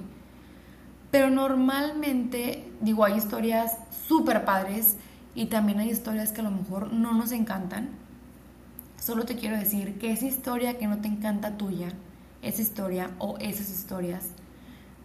Pero 1.10 1.30
normalmente, 1.30 2.70
digo, 2.82 3.06
hay 3.06 3.16
historias 3.16 3.78
súper 4.06 4.44
padres 4.44 4.98
y 5.34 5.46
también 5.46 5.80
hay 5.80 5.90
historias 5.90 6.34
que 6.34 6.42
a 6.42 6.44
lo 6.44 6.52
mejor 6.52 6.92
no 6.92 7.14
nos 7.14 7.32
encantan. 7.32 7.92
Solo 9.02 9.24
te 9.24 9.38
quiero 9.38 9.58
decir 9.58 9.98
que 9.98 10.12
esa 10.12 10.26
historia 10.26 10.78
que 10.78 10.88
no 10.88 11.00
te 11.00 11.08
encanta 11.08 11.58
tuya, 11.58 11.94
esa 12.42 12.62
historia 12.62 13.12
o 13.18 13.38
esas 13.38 13.70
historias, 13.70 14.28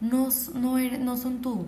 no, 0.00 0.28
no, 0.54 0.78
no 0.78 1.16
son 1.16 1.42
tú. 1.42 1.66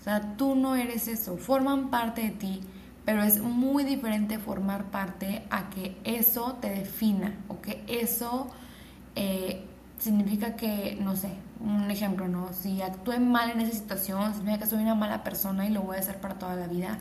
O 0.00 0.02
sea, 0.02 0.36
tú 0.36 0.56
no 0.56 0.74
eres 0.74 1.06
eso, 1.06 1.36
forman 1.36 1.90
parte 1.90 2.22
de 2.22 2.30
ti, 2.30 2.60
pero 3.04 3.22
es 3.22 3.40
muy 3.40 3.84
diferente 3.84 4.38
formar 4.38 4.84
parte 4.84 5.44
a 5.50 5.70
que 5.70 5.96
eso 6.04 6.58
te 6.60 6.70
defina 6.70 7.34
o 7.48 7.60
que 7.60 7.82
eso 7.88 8.48
eh, 9.16 9.64
significa 9.98 10.54
que, 10.54 10.96
no 11.00 11.16
sé, 11.16 11.30
un 11.60 11.90
ejemplo, 11.90 12.28
¿no? 12.28 12.52
Si 12.52 12.80
actúe 12.80 13.18
mal 13.18 13.50
en 13.50 13.60
esa 13.60 13.76
situación, 13.76 14.32
significa 14.34 14.64
que 14.64 14.70
soy 14.70 14.82
una 14.82 14.94
mala 14.94 15.24
persona 15.24 15.66
y 15.66 15.70
lo 15.70 15.82
voy 15.82 15.96
a 15.96 16.00
hacer 16.00 16.20
para 16.20 16.38
toda 16.38 16.54
la 16.56 16.68
vida. 16.68 16.98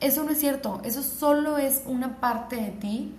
Eso 0.00 0.24
no 0.24 0.30
es 0.30 0.40
cierto, 0.40 0.80
eso 0.84 1.02
solo 1.02 1.58
es 1.58 1.82
una 1.86 2.20
parte 2.20 2.56
de 2.56 2.70
ti 2.70 3.14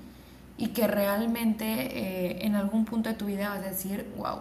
y 0.58 0.68
que 0.70 0.88
realmente 0.88 1.66
eh, 1.66 2.46
en 2.46 2.56
algún 2.56 2.86
punto 2.86 3.10
de 3.10 3.16
tu 3.16 3.26
vida 3.26 3.50
vas 3.50 3.60
a 3.60 3.70
decir, 3.70 4.14
wow. 4.18 4.40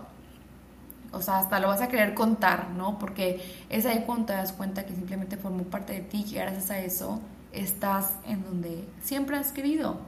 O 1.12 1.22
sea, 1.22 1.38
hasta 1.38 1.60
lo 1.60 1.68
vas 1.68 1.80
a 1.80 1.88
querer 1.88 2.14
contar, 2.14 2.70
¿no? 2.70 2.98
Porque 2.98 3.40
es 3.70 3.86
ahí 3.86 4.02
cuando 4.04 4.26
te 4.26 4.32
das 4.34 4.52
cuenta 4.52 4.84
que 4.84 4.94
simplemente 4.94 5.36
formó 5.36 5.62
parte 5.64 5.94
de 5.94 6.00
ti 6.00 6.26
y 6.28 6.34
gracias 6.34 6.70
a 6.70 6.78
eso 6.80 7.20
estás 7.60 8.14
en 8.26 8.42
donde 8.42 8.84
siempre 9.02 9.36
has 9.36 9.52
querido. 9.52 10.00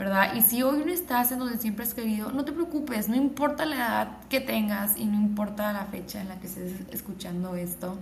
¿verdad? 0.00 0.34
Y 0.34 0.40
si 0.40 0.62
hoy 0.62 0.82
no 0.82 0.90
estás 0.90 1.30
en 1.30 1.40
donde 1.40 1.58
siempre 1.58 1.84
has 1.84 1.92
querido, 1.92 2.32
no 2.32 2.46
te 2.46 2.52
preocupes, 2.52 3.10
no 3.10 3.16
importa 3.16 3.66
la 3.66 3.76
edad 3.76 4.08
que 4.30 4.40
tengas 4.40 4.96
y 4.96 5.04
no 5.04 5.14
importa 5.14 5.74
la 5.74 5.84
fecha 5.84 6.22
en 6.22 6.28
la 6.30 6.40
que 6.40 6.46
estés 6.46 6.72
escuchando 6.90 7.54
esto. 7.54 7.98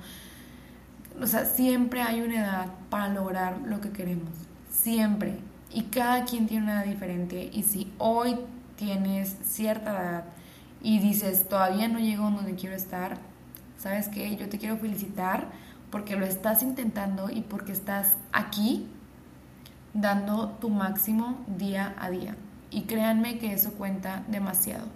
O 1.20 1.26
sea, 1.26 1.44
siempre 1.44 2.00
hay 2.02 2.20
una 2.20 2.36
edad 2.36 2.66
para 2.88 3.08
lograr 3.08 3.58
lo 3.64 3.80
que 3.80 3.90
queremos, 3.90 4.30
siempre. 4.70 5.40
Y 5.72 5.82
cada 5.86 6.24
quien 6.24 6.46
tiene 6.46 6.62
una 6.66 6.84
edad 6.84 6.88
diferente. 6.88 7.50
Y 7.52 7.64
si 7.64 7.92
hoy 7.98 8.36
tienes 8.76 9.36
cierta 9.42 9.90
edad 9.90 10.24
y 10.80 11.00
dices, 11.00 11.48
todavía 11.48 11.88
no 11.88 11.98
llego 11.98 12.30
donde 12.30 12.54
quiero 12.54 12.76
estar, 12.76 13.18
¿sabes 13.76 14.06
qué? 14.06 14.36
Yo 14.36 14.48
te 14.48 14.58
quiero 14.58 14.76
felicitar 14.76 15.48
porque 15.90 16.16
lo 16.16 16.26
estás 16.26 16.62
intentando 16.62 17.30
y 17.30 17.42
porque 17.42 17.72
estás 17.72 18.14
aquí 18.32 18.88
dando 19.94 20.50
tu 20.60 20.70
máximo 20.70 21.38
día 21.46 21.94
a 21.98 22.10
día. 22.10 22.36
Y 22.70 22.82
créanme 22.82 23.38
que 23.38 23.52
eso 23.52 23.72
cuenta 23.72 24.22
demasiado. 24.28 24.86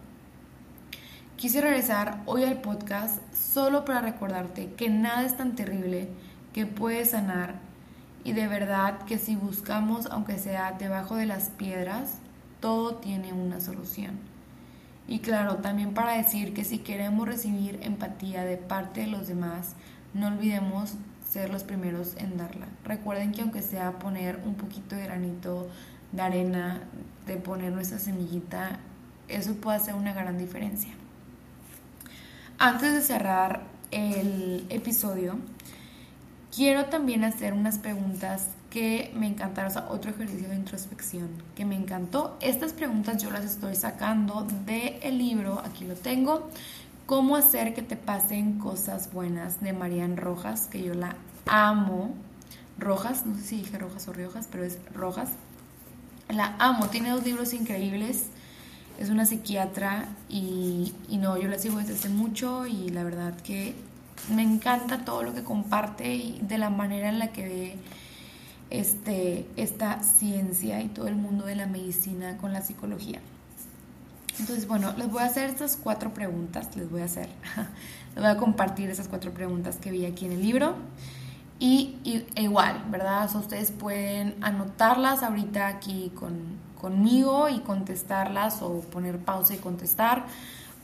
Quise 1.36 1.60
regresar 1.60 2.22
hoy 2.26 2.44
al 2.44 2.60
podcast 2.60 3.20
solo 3.34 3.84
para 3.84 4.00
recordarte 4.00 4.74
que 4.74 4.90
nada 4.90 5.24
es 5.24 5.36
tan 5.36 5.56
terrible 5.56 6.08
que 6.52 6.66
puedes 6.66 7.10
sanar 7.10 7.54
y 8.24 8.32
de 8.32 8.46
verdad 8.46 9.00
que 9.02 9.18
si 9.18 9.34
buscamos, 9.34 10.06
aunque 10.06 10.38
sea 10.38 10.72
debajo 10.72 11.16
de 11.16 11.26
las 11.26 11.50
piedras, 11.50 12.18
todo 12.60 12.96
tiene 12.96 13.32
una 13.32 13.60
solución. 13.60 14.20
Y 15.08 15.18
claro, 15.18 15.56
también 15.56 15.94
para 15.94 16.12
decir 16.16 16.54
que 16.54 16.64
si 16.64 16.78
queremos 16.78 17.26
recibir 17.26 17.80
empatía 17.82 18.44
de 18.44 18.56
parte 18.56 19.00
de 19.00 19.08
los 19.08 19.26
demás, 19.26 19.74
no 20.14 20.28
olvidemos 20.28 20.94
ser 21.28 21.50
los 21.50 21.64
primeros 21.64 22.14
en 22.16 22.36
darla. 22.36 22.66
Recuerden 22.84 23.32
que 23.32 23.42
aunque 23.42 23.62
sea 23.62 23.98
poner 23.98 24.40
un 24.44 24.54
poquito 24.54 24.96
de 24.96 25.04
granito 25.04 25.68
de 26.12 26.22
arena, 26.22 26.82
de 27.26 27.36
poner 27.36 27.72
nuestra 27.72 27.98
semillita, 27.98 28.78
eso 29.28 29.54
puede 29.54 29.78
hacer 29.78 29.94
una 29.94 30.12
gran 30.12 30.36
diferencia. 30.36 30.92
Antes 32.58 32.92
de 32.92 33.00
cerrar 33.00 33.62
el 33.90 34.66
episodio, 34.68 35.38
quiero 36.54 36.86
también 36.86 37.24
hacer 37.24 37.54
unas 37.54 37.78
preguntas 37.78 38.48
que 38.70 39.12
me 39.14 39.26
encantaron, 39.26 39.70
o 39.70 39.74
sea, 39.74 39.86
otro 39.90 40.10
ejercicio 40.10 40.48
de 40.48 40.56
introspección 40.56 41.28
que 41.54 41.64
me 41.64 41.76
encantó. 41.76 42.38
Estas 42.40 42.72
preguntas 42.72 43.22
yo 43.22 43.30
las 43.30 43.44
estoy 43.44 43.74
sacando 43.74 44.46
del 44.64 44.98
el 45.02 45.18
libro, 45.18 45.60
aquí 45.64 45.84
lo 45.84 45.94
tengo, 45.94 46.48
Cómo 47.12 47.36
hacer 47.36 47.74
que 47.74 47.82
te 47.82 47.96
pasen 47.96 48.58
cosas 48.58 49.12
buenas 49.12 49.60
de 49.60 49.74
Marian 49.74 50.16
Rojas, 50.16 50.66
que 50.68 50.82
yo 50.82 50.94
la 50.94 51.14
amo. 51.44 52.14
Rojas, 52.78 53.26
no 53.26 53.34
sé 53.34 53.42
si 53.42 53.56
dije 53.56 53.76
Rojas 53.76 54.08
o 54.08 54.14
Riojas, 54.14 54.48
pero 54.50 54.64
es 54.64 54.78
Rojas. 54.94 55.28
La 56.30 56.56
amo, 56.58 56.88
tiene 56.88 57.10
dos 57.10 57.22
libros 57.22 57.52
increíbles. 57.52 58.28
Es 58.98 59.10
una 59.10 59.26
psiquiatra 59.26 60.08
y, 60.30 60.94
no, 61.10 61.36
yo 61.36 61.48
la 61.48 61.58
sigo 61.58 61.76
desde 61.76 61.92
hace 61.92 62.08
mucho 62.08 62.66
y 62.66 62.88
la 62.88 63.04
verdad 63.04 63.34
que 63.42 63.74
me 64.34 64.40
encanta 64.40 65.04
todo 65.04 65.22
lo 65.22 65.34
que 65.34 65.44
comparte 65.44 66.14
y 66.14 66.38
de 66.40 66.56
la 66.56 66.70
manera 66.70 67.10
en 67.10 67.18
la 67.18 67.30
que 67.30 67.44
ve 67.44 67.76
este, 68.70 69.46
esta 69.56 70.02
ciencia 70.02 70.80
y 70.80 70.88
todo 70.88 71.08
el 71.08 71.16
mundo 71.16 71.44
de 71.44 71.56
la 71.56 71.66
medicina 71.66 72.38
con 72.38 72.54
la 72.54 72.62
psicología. 72.62 73.20
Entonces, 74.38 74.66
bueno, 74.66 74.94
les 74.96 75.10
voy 75.10 75.22
a 75.22 75.26
hacer 75.26 75.50
estas 75.50 75.76
cuatro 75.76 76.14
preguntas, 76.14 76.74
les 76.76 76.90
voy 76.90 77.02
a 77.02 77.04
hacer, 77.04 77.28
les 78.14 78.22
voy 78.22 78.32
a 78.32 78.36
compartir 78.36 78.90
esas 78.90 79.08
cuatro 79.08 79.32
preguntas 79.32 79.76
que 79.76 79.90
vi 79.90 80.06
aquí 80.06 80.26
en 80.26 80.32
el 80.32 80.42
libro. 80.42 80.74
Y, 81.58 81.96
igual, 82.34 82.82
¿verdad? 82.90 83.30
ustedes 83.36 83.70
pueden 83.70 84.34
anotarlas 84.40 85.22
ahorita 85.22 85.68
aquí 85.68 86.10
con, 86.16 86.58
conmigo 86.80 87.48
y 87.48 87.60
contestarlas 87.60 88.62
o 88.62 88.80
poner 88.80 89.18
pausa 89.18 89.54
y 89.54 89.58
contestar 89.58 90.26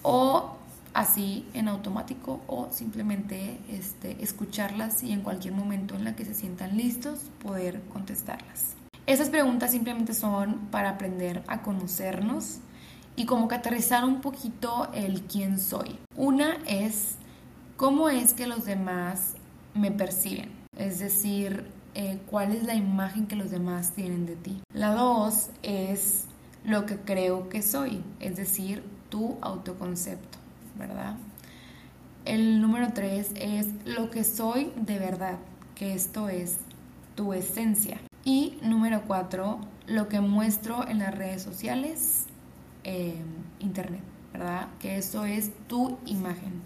o 0.03 0.55
así 0.95 1.45
en 1.53 1.69
automático 1.69 2.41
o 2.47 2.69
simplemente 2.71 3.59
este, 3.69 4.23
escucharlas 4.23 5.03
y 5.03 5.13
en 5.13 5.23
cualquier 5.23 5.55
momento 5.55 5.97
en 5.97 6.05
la 6.05 6.15
que 6.15 6.25
se 6.25 6.35
sientan 6.35 6.77
listos 6.77 7.21
poder 7.43 7.83
contestarlas. 7.93 8.75
Esas 9.07 9.31
preguntas 9.31 9.71
simplemente 9.71 10.15
son 10.15 10.69
para 10.71 10.91
aprender 10.91 11.43
a 11.49 11.63
conocernos, 11.63 12.59
y 13.19 13.27
como 13.27 13.49
que 13.49 13.59
un 14.05 14.21
poquito 14.21 14.89
el 14.95 15.23
quién 15.23 15.59
soy. 15.59 15.99
Una 16.17 16.57
es 16.69 17.17
cómo 17.77 18.09
es 18.09 18.33
que 18.33 18.47
los 18.47 18.65
demás 18.65 19.35
me 19.75 19.91
perciben, 19.91 20.53
es 20.77 21.01
decir, 21.01 21.67
eh, 21.95 22.21
cuál 22.31 22.53
es 22.55 22.63
la 22.63 22.77
imagen 22.77 23.27
que 23.27 23.35
los 23.35 23.51
demás 23.51 23.93
tienen 23.93 24.25
de 24.25 24.37
ti. 24.37 24.63
La 24.73 24.95
dos 24.95 25.51
es 25.65 26.27
lo 26.65 26.87
que 26.87 26.97
creo 26.99 27.49
que 27.49 27.61
soy, 27.61 28.05
es 28.21 28.37
decir, 28.37 28.85
tu 29.09 29.37
autoconcepto, 29.41 30.39
¿verdad? 30.79 31.17
El 32.25 32.61
número 32.61 32.93
tres 32.95 33.33
es 33.35 33.67
lo 33.85 34.11
que 34.11 34.23
soy 34.23 34.73
de 34.77 35.01
verdad, 35.01 35.39
que 35.75 35.93
esto 35.93 36.29
es 36.29 36.59
tu 37.17 37.33
esencia. 37.33 37.99
Y 38.25 38.59
número 38.63 39.03
cuatro, 39.09 39.59
lo 39.89 40.07
que 40.07 40.21
muestro 40.21 40.87
en 40.87 41.01
las 41.01 41.13
redes 41.17 41.43
sociales 41.43 42.18
eh, 42.85 43.17
internet, 43.61 44.03
¿verdad? 44.33 44.69
Que 44.79 44.99
eso 44.99 45.25
es 45.25 45.51
tu 45.67 45.99
imagen. 46.07 46.63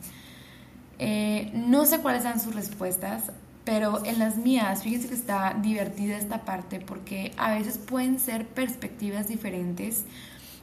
Eh, 0.99 1.51
no 1.55 1.85
sé 1.85 1.99
cuáles 1.99 2.23
sean 2.23 2.41
sus 2.41 2.55
respuestas, 2.55 3.33
pero 3.65 4.05
en 4.05 4.19
las 4.19 4.37
mías, 4.37 4.83
fíjense 4.83 5.09
que 5.09 5.15
está 5.15 5.57
divertida 5.61 6.17
esta 6.17 6.45
parte 6.45 6.81
porque 6.81 7.33
a 7.37 7.53
veces 7.53 7.79
pueden 7.79 8.19
ser 8.19 8.47
perspectivas 8.47 9.29
diferentes 9.29 10.05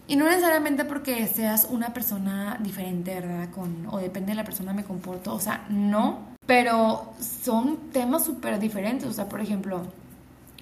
y 0.07 0.15
no 0.15 0.25
necesariamente 0.25 0.85
porque 0.85 1.27
seas 1.27 1.67
una 1.69 1.93
persona 1.93 2.57
diferente, 2.61 3.13
¿verdad? 3.13 3.49
Con, 3.51 3.85
o 3.91 3.99
depende 3.99 4.31
de 4.31 4.35
la 4.35 4.43
persona 4.43 4.73
me 4.73 4.83
comporto, 4.83 5.33
o 5.33 5.39
sea, 5.39 5.65
no, 5.69 6.29
pero 6.45 7.13
son 7.19 7.91
temas 7.91 8.25
súper 8.25 8.59
diferentes, 8.59 9.07
o 9.07 9.13
sea, 9.13 9.29
por 9.29 9.39
ejemplo, 9.39 9.83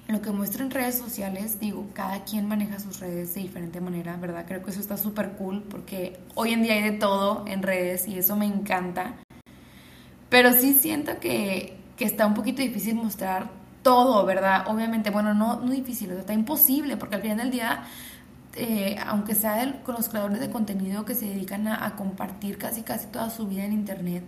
lo 0.08 0.22
que 0.22 0.30
muestro 0.30 0.64
en 0.64 0.70
redes 0.70 0.96
sociales, 0.96 1.60
digo, 1.60 1.86
cada 1.92 2.24
quien 2.24 2.48
maneja 2.48 2.80
sus 2.80 2.98
redes 2.98 3.34
de 3.34 3.42
diferente 3.42 3.78
manera, 3.80 4.16
¿verdad? 4.16 4.46
Creo 4.48 4.62
que 4.62 4.70
eso 4.70 4.80
está 4.80 4.96
súper 4.96 5.32
cool 5.32 5.62
porque 5.62 6.18
hoy 6.34 6.54
en 6.54 6.62
día 6.62 6.74
hay 6.74 6.82
de 6.82 6.92
todo 6.92 7.44
en 7.46 7.62
redes 7.62 8.08
y 8.08 8.18
eso 8.18 8.34
me 8.34 8.46
encanta. 8.46 9.16
Pero 10.30 10.54
sí 10.54 10.72
siento 10.72 11.20
que, 11.20 11.76
que 11.96 12.06
está 12.06 12.26
un 12.26 12.32
poquito 12.32 12.62
difícil 12.62 12.94
mostrar 12.94 13.50
todo, 13.82 14.24
¿verdad? 14.24 14.64
Obviamente, 14.68 15.10
bueno, 15.10 15.34
no, 15.34 15.60
no 15.60 15.70
difícil, 15.70 16.10
está 16.12 16.32
imposible 16.32 16.96
porque 16.96 17.16
al 17.16 17.22
final 17.22 17.36
del 17.36 17.50
día, 17.50 17.84
eh, 18.54 18.96
aunque 19.06 19.34
sea 19.34 19.82
con 19.82 19.94
los 19.94 20.08
creadores 20.08 20.40
de 20.40 20.50
contenido 20.50 21.04
que 21.04 21.14
se 21.14 21.26
dedican 21.26 21.68
a, 21.68 21.84
a 21.84 21.96
compartir 21.96 22.56
casi 22.56 22.80
casi 22.80 23.08
toda 23.08 23.28
su 23.28 23.46
vida 23.46 23.66
en 23.66 23.74
Internet, 23.74 24.24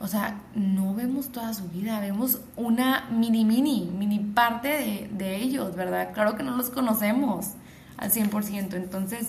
o 0.00 0.08
sea, 0.08 0.40
no 0.54 0.94
vemos 0.94 1.28
toda 1.28 1.54
su 1.54 1.68
vida, 1.68 2.00
vemos 2.00 2.40
una 2.56 3.08
mini, 3.10 3.44
mini, 3.44 3.90
mini 3.96 4.18
parte 4.18 4.68
de, 4.68 5.10
de 5.12 5.36
ellos, 5.36 5.74
¿verdad? 5.76 6.12
Claro 6.12 6.36
que 6.36 6.42
no 6.42 6.56
los 6.56 6.70
conocemos 6.70 7.52
al 7.96 8.10
100%. 8.10 8.74
Entonces, 8.74 9.28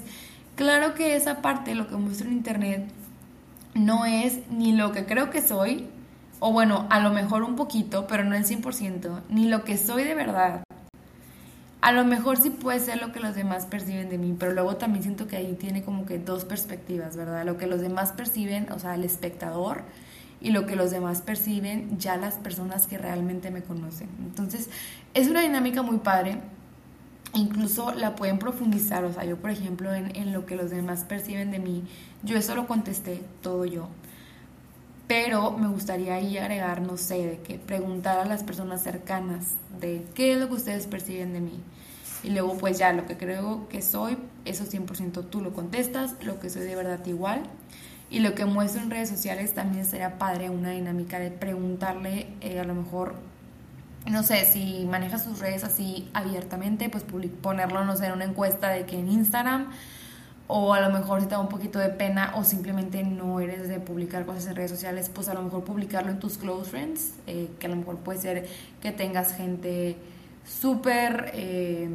claro 0.56 0.94
que 0.96 1.16
esa 1.16 1.42
parte, 1.42 1.76
lo 1.76 1.88
que 1.88 1.96
muestro 1.96 2.28
en 2.28 2.34
Internet, 2.34 2.88
no 3.74 4.06
es 4.06 4.40
ni 4.50 4.72
lo 4.74 4.92
que 4.92 5.06
creo 5.06 5.30
que 5.30 5.42
soy, 5.42 5.88
o 6.40 6.52
bueno, 6.52 6.88
a 6.90 7.00
lo 7.00 7.12
mejor 7.12 7.44
un 7.44 7.56
poquito, 7.56 8.08
pero 8.08 8.24
no 8.24 8.36
el 8.36 8.46
100%, 8.46 9.22
ni 9.30 9.48
lo 9.48 9.64
que 9.64 9.78
soy 9.78 10.04
de 10.04 10.16
verdad. 10.16 10.64
A 11.82 11.92
lo 11.92 12.04
mejor 12.04 12.38
sí 12.42 12.50
puede 12.50 12.80
ser 12.80 13.00
lo 13.00 13.12
que 13.12 13.20
los 13.20 13.36
demás 13.36 13.68
perciben 13.68 14.10
de 14.10 14.18
mí, 14.18 14.36
pero 14.38 14.54
luego 14.54 14.76
también 14.78 15.04
siento 15.04 15.28
que 15.28 15.36
ahí 15.36 15.54
tiene 15.54 15.84
como 15.84 16.06
que 16.06 16.18
dos 16.18 16.44
perspectivas, 16.44 17.16
¿verdad? 17.16 17.46
Lo 17.46 17.58
que 17.58 17.68
los 17.68 17.80
demás 17.80 18.12
perciben, 18.12 18.72
o 18.72 18.80
sea, 18.80 18.96
el 18.96 19.04
espectador, 19.04 19.84
y 20.46 20.52
lo 20.52 20.68
que 20.68 20.76
los 20.76 20.92
demás 20.92 21.24
perciben 21.24 21.98
ya 21.98 22.18
las 22.18 22.36
personas 22.36 22.86
que 22.86 23.00
realmente 23.00 23.50
me 23.50 23.64
conocen. 23.64 24.08
Entonces, 24.20 24.70
es 25.16 25.28
una 25.28 25.42
dinámica 25.42 25.82
muy 25.82 25.98
padre. 25.98 26.38
Incluso 27.34 27.92
la 27.96 28.16
pueden 28.16 28.38
profundizar, 28.38 29.04
o 29.06 29.12
sea, 29.12 29.26
yo 29.26 29.38
por 29.38 29.50
ejemplo 29.50 29.92
en, 29.92 30.16
en 30.16 30.34
lo 30.34 30.46
que 30.46 30.56
los 30.56 30.70
demás 30.70 31.04
perciben 31.04 31.50
de 31.50 31.58
mí, 31.58 31.84
yo 32.22 32.38
eso 32.38 32.54
lo 32.54 32.68
contesté 32.68 33.24
todo 33.42 33.66
yo 33.66 33.90
pero 35.08 35.52
me 35.52 35.68
gustaría 35.68 36.16
ahí 36.16 36.38
agregar, 36.38 36.82
no 36.82 36.98
sé, 36.98 37.28
de 37.28 37.38
que 37.40 37.60
preguntar 37.60 38.20
a 38.20 38.26
las 38.26 38.44
personas 38.44 38.82
cercanas 38.82 39.54
de 39.80 40.04
qué 40.16 40.34
es 40.34 40.40
lo 40.40 40.48
que 40.48 40.56
ustedes 40.56 40.88
perciben 40.88 41.34
de 41.34 41.42
mí. 41.42 41.60
Y 42.24 42.32
luego 42.32 42.58
pues 42.58 42.80
ya 42.80 42.92
lo 42.92 43.06
que 43.06 43.16
creo 43.16 43.68
que 43.70 43.84
soy, 43.84 44.18
eso 44.46 44.66
100% 44.66 45.30
tú 45.30 45.42
lo 45.42 45.54
contestas, 45.54 46.16
lo 46.24 46.40
que 46.40 46.50
soy 46.50 46.64
de 46.64 46.76
verdad 46.76 47.06
igual. 47.06 47.44
Y 48.10 48.20
lo 48.20 48.36
que 48.36 48.46
muestro 48.46 48.82
en 48.82 48.92
redes 48.92 49.10
sociales 49.10 49.54
también 49.54 49.86
sería 49.86 50.18
padre 50.18 50.50
una 50.50 50.72
dinámica 50.72 51.20
de 51.20 51.32
preguntarle 51.32 52.28
eh, 52.42 52.60
a 52.60 52.64
lo 52.64 52.76
mejor, 52.76 53.16
no 54.10 54.22
sé, 54.24 54.46
si 54.46 54.86
manejas 54.90 55.24
sus 55.24 55.40
redes 55.40 55.64
así 55.64 56.10
abiertamente, 56.14 56.90
pues 56.90 57.04
ponerlo, 57.42 57.84
no 57.84 57.98
sé, 57.98 58.08
en 58.08 58.14
una 58.14 58.26
encuesta 58.26 58.70
de 58.70 58.86
que 58.86 59.00
en 59.00 59.10
Instagram 59.10 59.68
o 60.48 60.74
a 60.74 60.80
lo 60.80 60.92
mejor 60.92 61.22
si 61.22 61.26
te 61.26 61.32
da 61.32 61.40
un 61.40 61.50
poquito 61.50 61.80
de 61.80 61.90
pena 61.90 62.34
o 62.36 62.44
simplemente 62.44 63.04
no 63.04 63.40
eres 63.40 63.68
de 63.68 63.80
publicar 63.80 64.26
cosas 64.26 64.46
en 64.48 64.56
redes 64.56 64.72
sociales, 64.72 65.10
pues 65.14 65.28
a 65.28 65.34
lo 65.34 65.42
mejor 65.42 65.64
publicarlo 65.64 66.12
en 66.12 66.20
tus 66.20 66.38
close 66.38 66.70
friends, 66.70 67.14
eh, 67.26 67.50
que 67.60 67.66
a 67.66 67.70
lo 67.70 67.78
mejor 67.78 67.98
puede 67.98 68.20
ser 68.20 68.48
que 68.82 68.92
tengas 68.92 69.36
gente 69.36 69.98
súper 70.46 71.32
eh, 71.34 71.90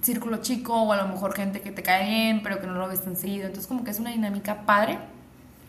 círculo 0.00 0.38
chico 0.38 0.74
o 0.82 0.92
a 0.92 0.96
lo 0.96 1.08
mejor 1.08 1.34
gente 1.34 1.60
que 1.60 1.70
te 1.70 1.82
cae 1.82 2.08
bien 2.08 2.42
pero 2.42 2.58
que 2.58 2.66
no 2.66 2.74
lo 2.74 2.88
ves 2.88 3.02
tan 3.02 3.16
seguido. 3.16 3.46
Entonces 3.46 3.66
como 3.66 3.84
que 3.84 3.90
es 3.90 4.00
una 4.00 4.10
dinámica 4.10 4.64
padre 4.64 4.98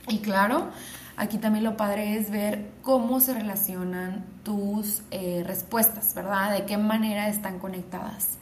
y 0.07 0.19
claro, 0.19 0.69
aquí 1.17 1.37
también 1.37 1.63
lo 1.63 1.77
padre 1.77 2.17
es 2.17 2.29
ver 2.29 2.71
cómo 2.81 3.19
se 3.19 3.33
relacionan 3.33 4.25
tus 4.43 5.01
eh, 5.11 5.43
respuestas, 5.45 6.13
¿verdad? 6.13 6.51
De 6.53 6.65
qué 6.65 6.77
manera 6.77 7.27
están 7.27 7.59
conectadas. 7.59 8.37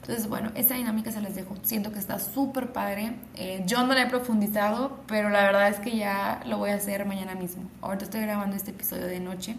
Entonces, 0.00 0.28
bueno, 0.28 0.52
esta 0.54 0.74
dinámica 0.74 1.12
se 1.12 1.20
les 1.20 1.34
dejo. 1.34 1.54
Siento 1.62 1.92
que 1.92 1.98
está 1.98 2.18
súper 2.18 2.72
padre. 2.72 3.16
Eh, 3.34 3.62
yo 3.66 3.86
no 3.86 3.92
la 3.92 4.04
he 4.04 4.06
profundizado, 4.06 5.00
pero 5.06 5.28
la 5.28 5.42
verdad 5.42 5.68
es 5.68 5.80
que 5.80 5.96
ya 5.96 6.40
lo 6.46 6.56
voy 6.56 6.70
a 6.70 6.76
hacer 6.76 7.04
mañana 7.04 7.34
mismo. 7.34 7.64
Ahorita 7.82 8.04
estoy 8.04 8.22
grabando 8.22 8.56
este 8.56 8.70
episodio 8.70 9.06
de 9.06 9.20
noche. 9.20 9.56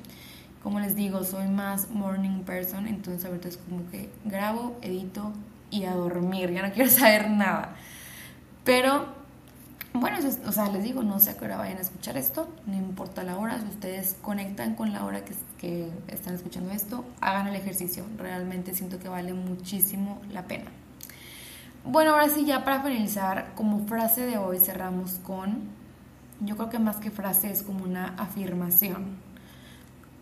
Como 0.64 0.80
les 0.80 0.96
digo, 0.96 1.24
soy 1.24 1.48
más 1.48 1.92
morning 1.92 2.42
person, 2.44 2.88
entonces 2.88 3.26
ahorita 3.26 3.48
es 3.48 3.58
como 3.58 3.88
que 3.92 4.10
grabo, 4.26 4.76
edito 4.82 5.34
y 5.70 5.86
a 5.86 5.94
dormir. 5.94 6.52
Ya 6.52 6.68
no 6.68 6.74
quiero 6.74 6.90
saber 6.90 7.30
nada. 7.30 7.76
Pero 8.64 9.19
bueno, 9.94 10.18
o 10.46 10.52
sea, 10.52 10.70
les 10.70 10.84
digo, 10.84 11.02
no 11.02 11.20
sé 11.20 11.32
a 11.32 11.38
qué 11.38 11.46
hora 11.46 11.58
vayan 11.58 11.78
a 11.78 11.82
escuchar 11.82 12.16
esto, 12.16 12.48
no 12.68 12.76
importa 12.76 13.24
la 13.24 13.38
hora, 13.38 13.60
si 13.60 13.66
ustedes 13.66 14.16
conectan 14.22 14.76
con 14.76 14.94
la 14.94 15.04
hora 15.04 15.24
que, 15.26 15.90
están 16.08 16.36
escuchando 16.36 16.72
esto, 16.72 17.06
hagan 17.22 17.48
el 17.48 17.56
ejercicio, 17.56 18.06
realmente 18.18 18.76
siento 18.76 19.00
que 19.00 19.10
vale 19.10 19.34
muchísimo 19.34 20.22
la 20.32 20.44
pena. 20.46 20.72
Bueno, 21.84 22.12
ahora 22.12 22.30
sí, 22.30 22.46
ya 22.46 22.64
para 22.64 22.82
finalizar, 22.82 23.54
como 23.56 23.88
frase 23.88 24.26
de 24.26 24.38
hoy 24.38 24.60
cerramos 24.60 25.14
con, 25.24 25.64
yo 26.42 26.56
creo 26.56 26.70
que 26.70 26.80
más 26.80 26.98
que 26.98 27.10
frase 27.10 27.50
es 27.50 27.64
como 27.64 27.84
una 27.84 28.14
afirmación 28.18 29.18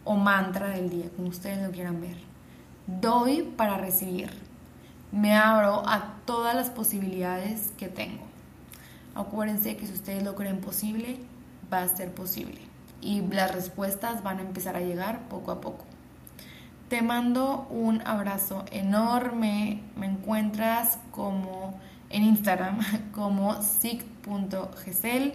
o 0.06 0.16
mantra 0.16 0.70
del 0.70 0.90
día, 0.90 1.10
como 1.16 1.28
ustedes 1.28 1.62
lo 1.62 1.72
quieran 1.72 2.00
ver. 2.00 2.18
Doy 2.88 3.44
para 3.58 3.78
recibir, 3.78 4.32
me 5.12 5.36
abro 5.36 5.88
a 5.88 6.16
todas 6.26 6.56
las 6.56 6.70
posibilidades 6.70 7.74
que 7.78 7.90
tengo. 7.90 8.27
Acuérdense 9.18 9.76
que 9.78 9.88
si 9.88 9.94
ustedes 9.94 10.22
lo 10.22 10.36
creen 10.36 10.62
posible, 10.62 11.18
va 11.74 11.82
a 11.82 11.88
ser 11.88 12.14
posible. 12.14 12.60
Y 13.02 13.22
las 13.22 13.52
respuestas 13.54 14.22
van 14.22 14.38
a 14.38 14.42
empezar 14.44 14.76
a 14.76 14.82
llegar 14.82 15.28
poco 15.28 15.50
a 15.50 15.60
poco. 15.60 15.86
Te 16.88 17.02
mando 17.02 17.68
un 17.72 18.06
abrazo 18.06 18.64
enorme. 18.72 19.82
Me 19.96 20.06
encuentras 20.06 21.00
como 21.10 21.80
en 22.12 22.24
Instagram 22.24 22.78
como 23.12 23.60
sig.gesel 23.64 25.34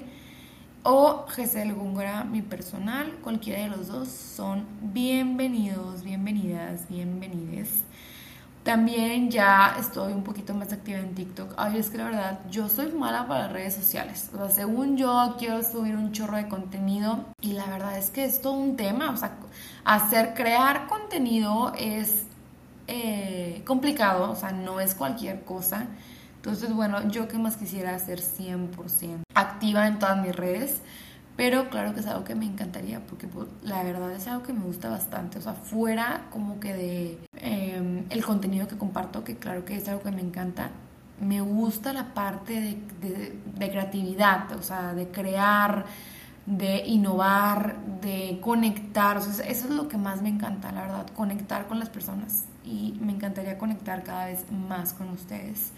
o 0.85 1.27
Gesel 1.29 1.75
Gungora, 1.75 2.23
mi 2.23 2.40
personal. 2.40 3.18
Cualquiera 3.21 3.62
de 3.62 3.68
los 3.68 3.88
dos 3.88 4.09
son 4.09 4.64
bienvenidos, 4.81 6.05
bienvenidas, 6.05 6.88
bienvenides. 6.88 7.83
También 8.62 9.29
ya 9.29 9.77
estoy 9.81 10.12
un 10.12 10.22
poquito 10.22 10.55
más 10.55 10.72
activa 10.72 11.01
en 11.01 11.16
TikTok. 11.16 11.55
Ay, 11.57 11.79
es 11.79 11.90
que 11.90 11.98
la 11.98 12.05
verdad, 12.05 12.40
yo 12.48 12.68
soy 12.68 12.92
mala 12.92 13.27
para 13.27 13.44
las 13.44 13.53
redes 13.53 13.75
sociales. 13.75 14.31
O 14.33 14.37
sea, 14.37 14.51
según 14.51 14.96
yo, 14.96 15.35
quiero 15.37 15.64
subir 15.64 15.96
un 15.96 16.12
chorro 16.12 16.37
de 16.37 16.46
contenido. 16.46 17.25
Y 17.40 17.55
la 17.55 17.66
verdad 17.66 17.98
es 17.98 18.11
que 18.11 18.25
es 18.25 18.40
todo 18.40 18.53
un 18.53 18.77
tema. 18.77 19.11
O 19.11 19.16
sea, 19.16 19.33
hacer, 19.85 20.35
crear 20.35 20.87
contenido 20.87 21.72
es 21.77 22.22
eh, 22.87 23.62
complicado. 23.66 24.31
O 24.31 24.37
sea, 24.37 24.53
no 24.53 24.79
es 24.79 24.94
cualquier 24.94 25.42
cosa. 25.42 25.88
Entonces, 26.37 26.72
bueno, 26.72 27.09
yo 27.09 27.27
que 27.27 27.38
más 27.38 27.57
quisiera 27.57 27.98
ser 27.98 28.20
100% 28.20 29.22
activa 29.35 29.88
en 29.88 29.98
todas 29.98 30.22
mis 30.22 30.37
redes. 30.37 30.83
Pero 31.37 31.68
claro 31.70 31.94
que 31.94 32.01
es 32.01 32.07
algo 32.07 32.25
que 32.25 32.35
me 32.37 32.44
encantaría 32.44 33.01
porque 33.01 33.27
pues, 33.27 33.48
la 33.62 33.83
verdad 33.83 34.12
es 34.12 34.29
algo 34.29 34.44
que 34.44 34.53
me 34.53 34.64
gusta 34.64 34.88
bastante. 34.88 35.38
O 35.38 35.42
sea, 35.42 35.55
fuera 35.55 36.27
como 36.31 36.61
que 36.61 36.75
de 36.75 37.18
em, 37.42 38.05
el 38.09 38.24
contenido 38.24 38.66
que 38.68 38.78
comparto, 38.78 39.24
que 39.24 39.37
claro 39.37 39.64
que 39.64 39.76
es 39.76 39.88
algo 39.88 40.02
que 40.02 40.12
me 40.12 40.22
encanta, 40.22 40.70
me 41.20 41.40
gusta 41.40 41.92
la 41.92 42.14
parte 42.14 42.78
de, 43.00 43.38
de, 43.59 43.70
creatividad, 43.70 44.50
o 44.52 44.62
sea, 44.62 44.94
de 44.94 45.09
crear, 45.09 45.85
de 46.46 46.85
innovar, 46.87 47.76
de 48.00 48.38
conectar. 48.40 49.18
O 49.18 49.20
sea, 49.20 49.46
eso 49.46 49.68
es 49.68 49.74
lo 49.74 49.88
que 49.88 49.96
más 49.96 50.22
me 50.22 50.28
encanta, 50.31 50.72
la 50.72 50.83
verdad, 50.83 51.07
conectar 51.14 51.66
con 51.68 51.78
las 51.78 51.90
personas. 51.90 52.46
Y 52.64 52.98
me 53.00 53.12
encantaría 53.12 53.59
conectar 53.59 54.02
cada 54.02 54.26
vez 54.26 54.44
más 54.50 54.92
con 54.92 55.11
ustedes. 55.11 55.72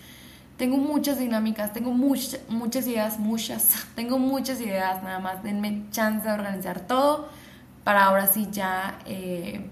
Tengo 0.56 0.78
muchas 0.78 1.18
dinámicas, 1.18 1.72
tengo 1.72 1.90
muchas 1.90 2.40
muchas 2.48 2.86
ideas, 2.86 3.18
muchas, 3.18 3.86
tengo 3.94 4.18
muchas 4.18 4.60
ideas, 4.60 5.02
nada 5.02 5.18
más 5.18 5.42
denme 5.42 5.84
chance 5.90 6.26
de 6.26 6.32
organizar 6.32 6.80
todo 6.80 7.28
para 7.84 8.06
ahora 8.06 8.26
sí 8.26 8.48
ya 8.50 8.98
eh, 9.04 9.68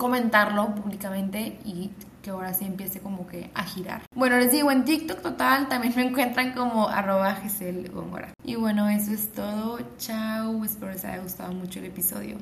comentarlo 0.00 0.74
públicamente 0.74 1.58
y 1.62 1.90
que 2.22 2.30
ahora 2.30 2.54
sí 2.54 2.64
empiece 2.64 3.00
como 3.00 3.26
que 3.26 3.50
a 3.54 3.64
girar. 3.64 4.02
Bueno, 4.14 4.38
les 4.38 4.50
digo, 4.50 4.70
en 4.70 4.84
TikTok 4.84 5.20
total 5.20 5.68
también 5.68 5.92
me 5.94 6.02
encuentran 6.06 6.52
como 6.54 6.88
arroba 6.88 7.34
Giselle 7.34 7.90
Y 8.44 8.54
bueno, 8.56 8.88
eso 8.88 9.12
es 9.12 9.30
todo. 9.32 9.78
Chao, 9.98 10.64
espero 10.64 10.90
les 10.92 11.04
haya 11.04 11.22
gustado 11.22 11.52
mucho 11.52 11.80
el 11.80 11.86
episodio. 11.86 12.38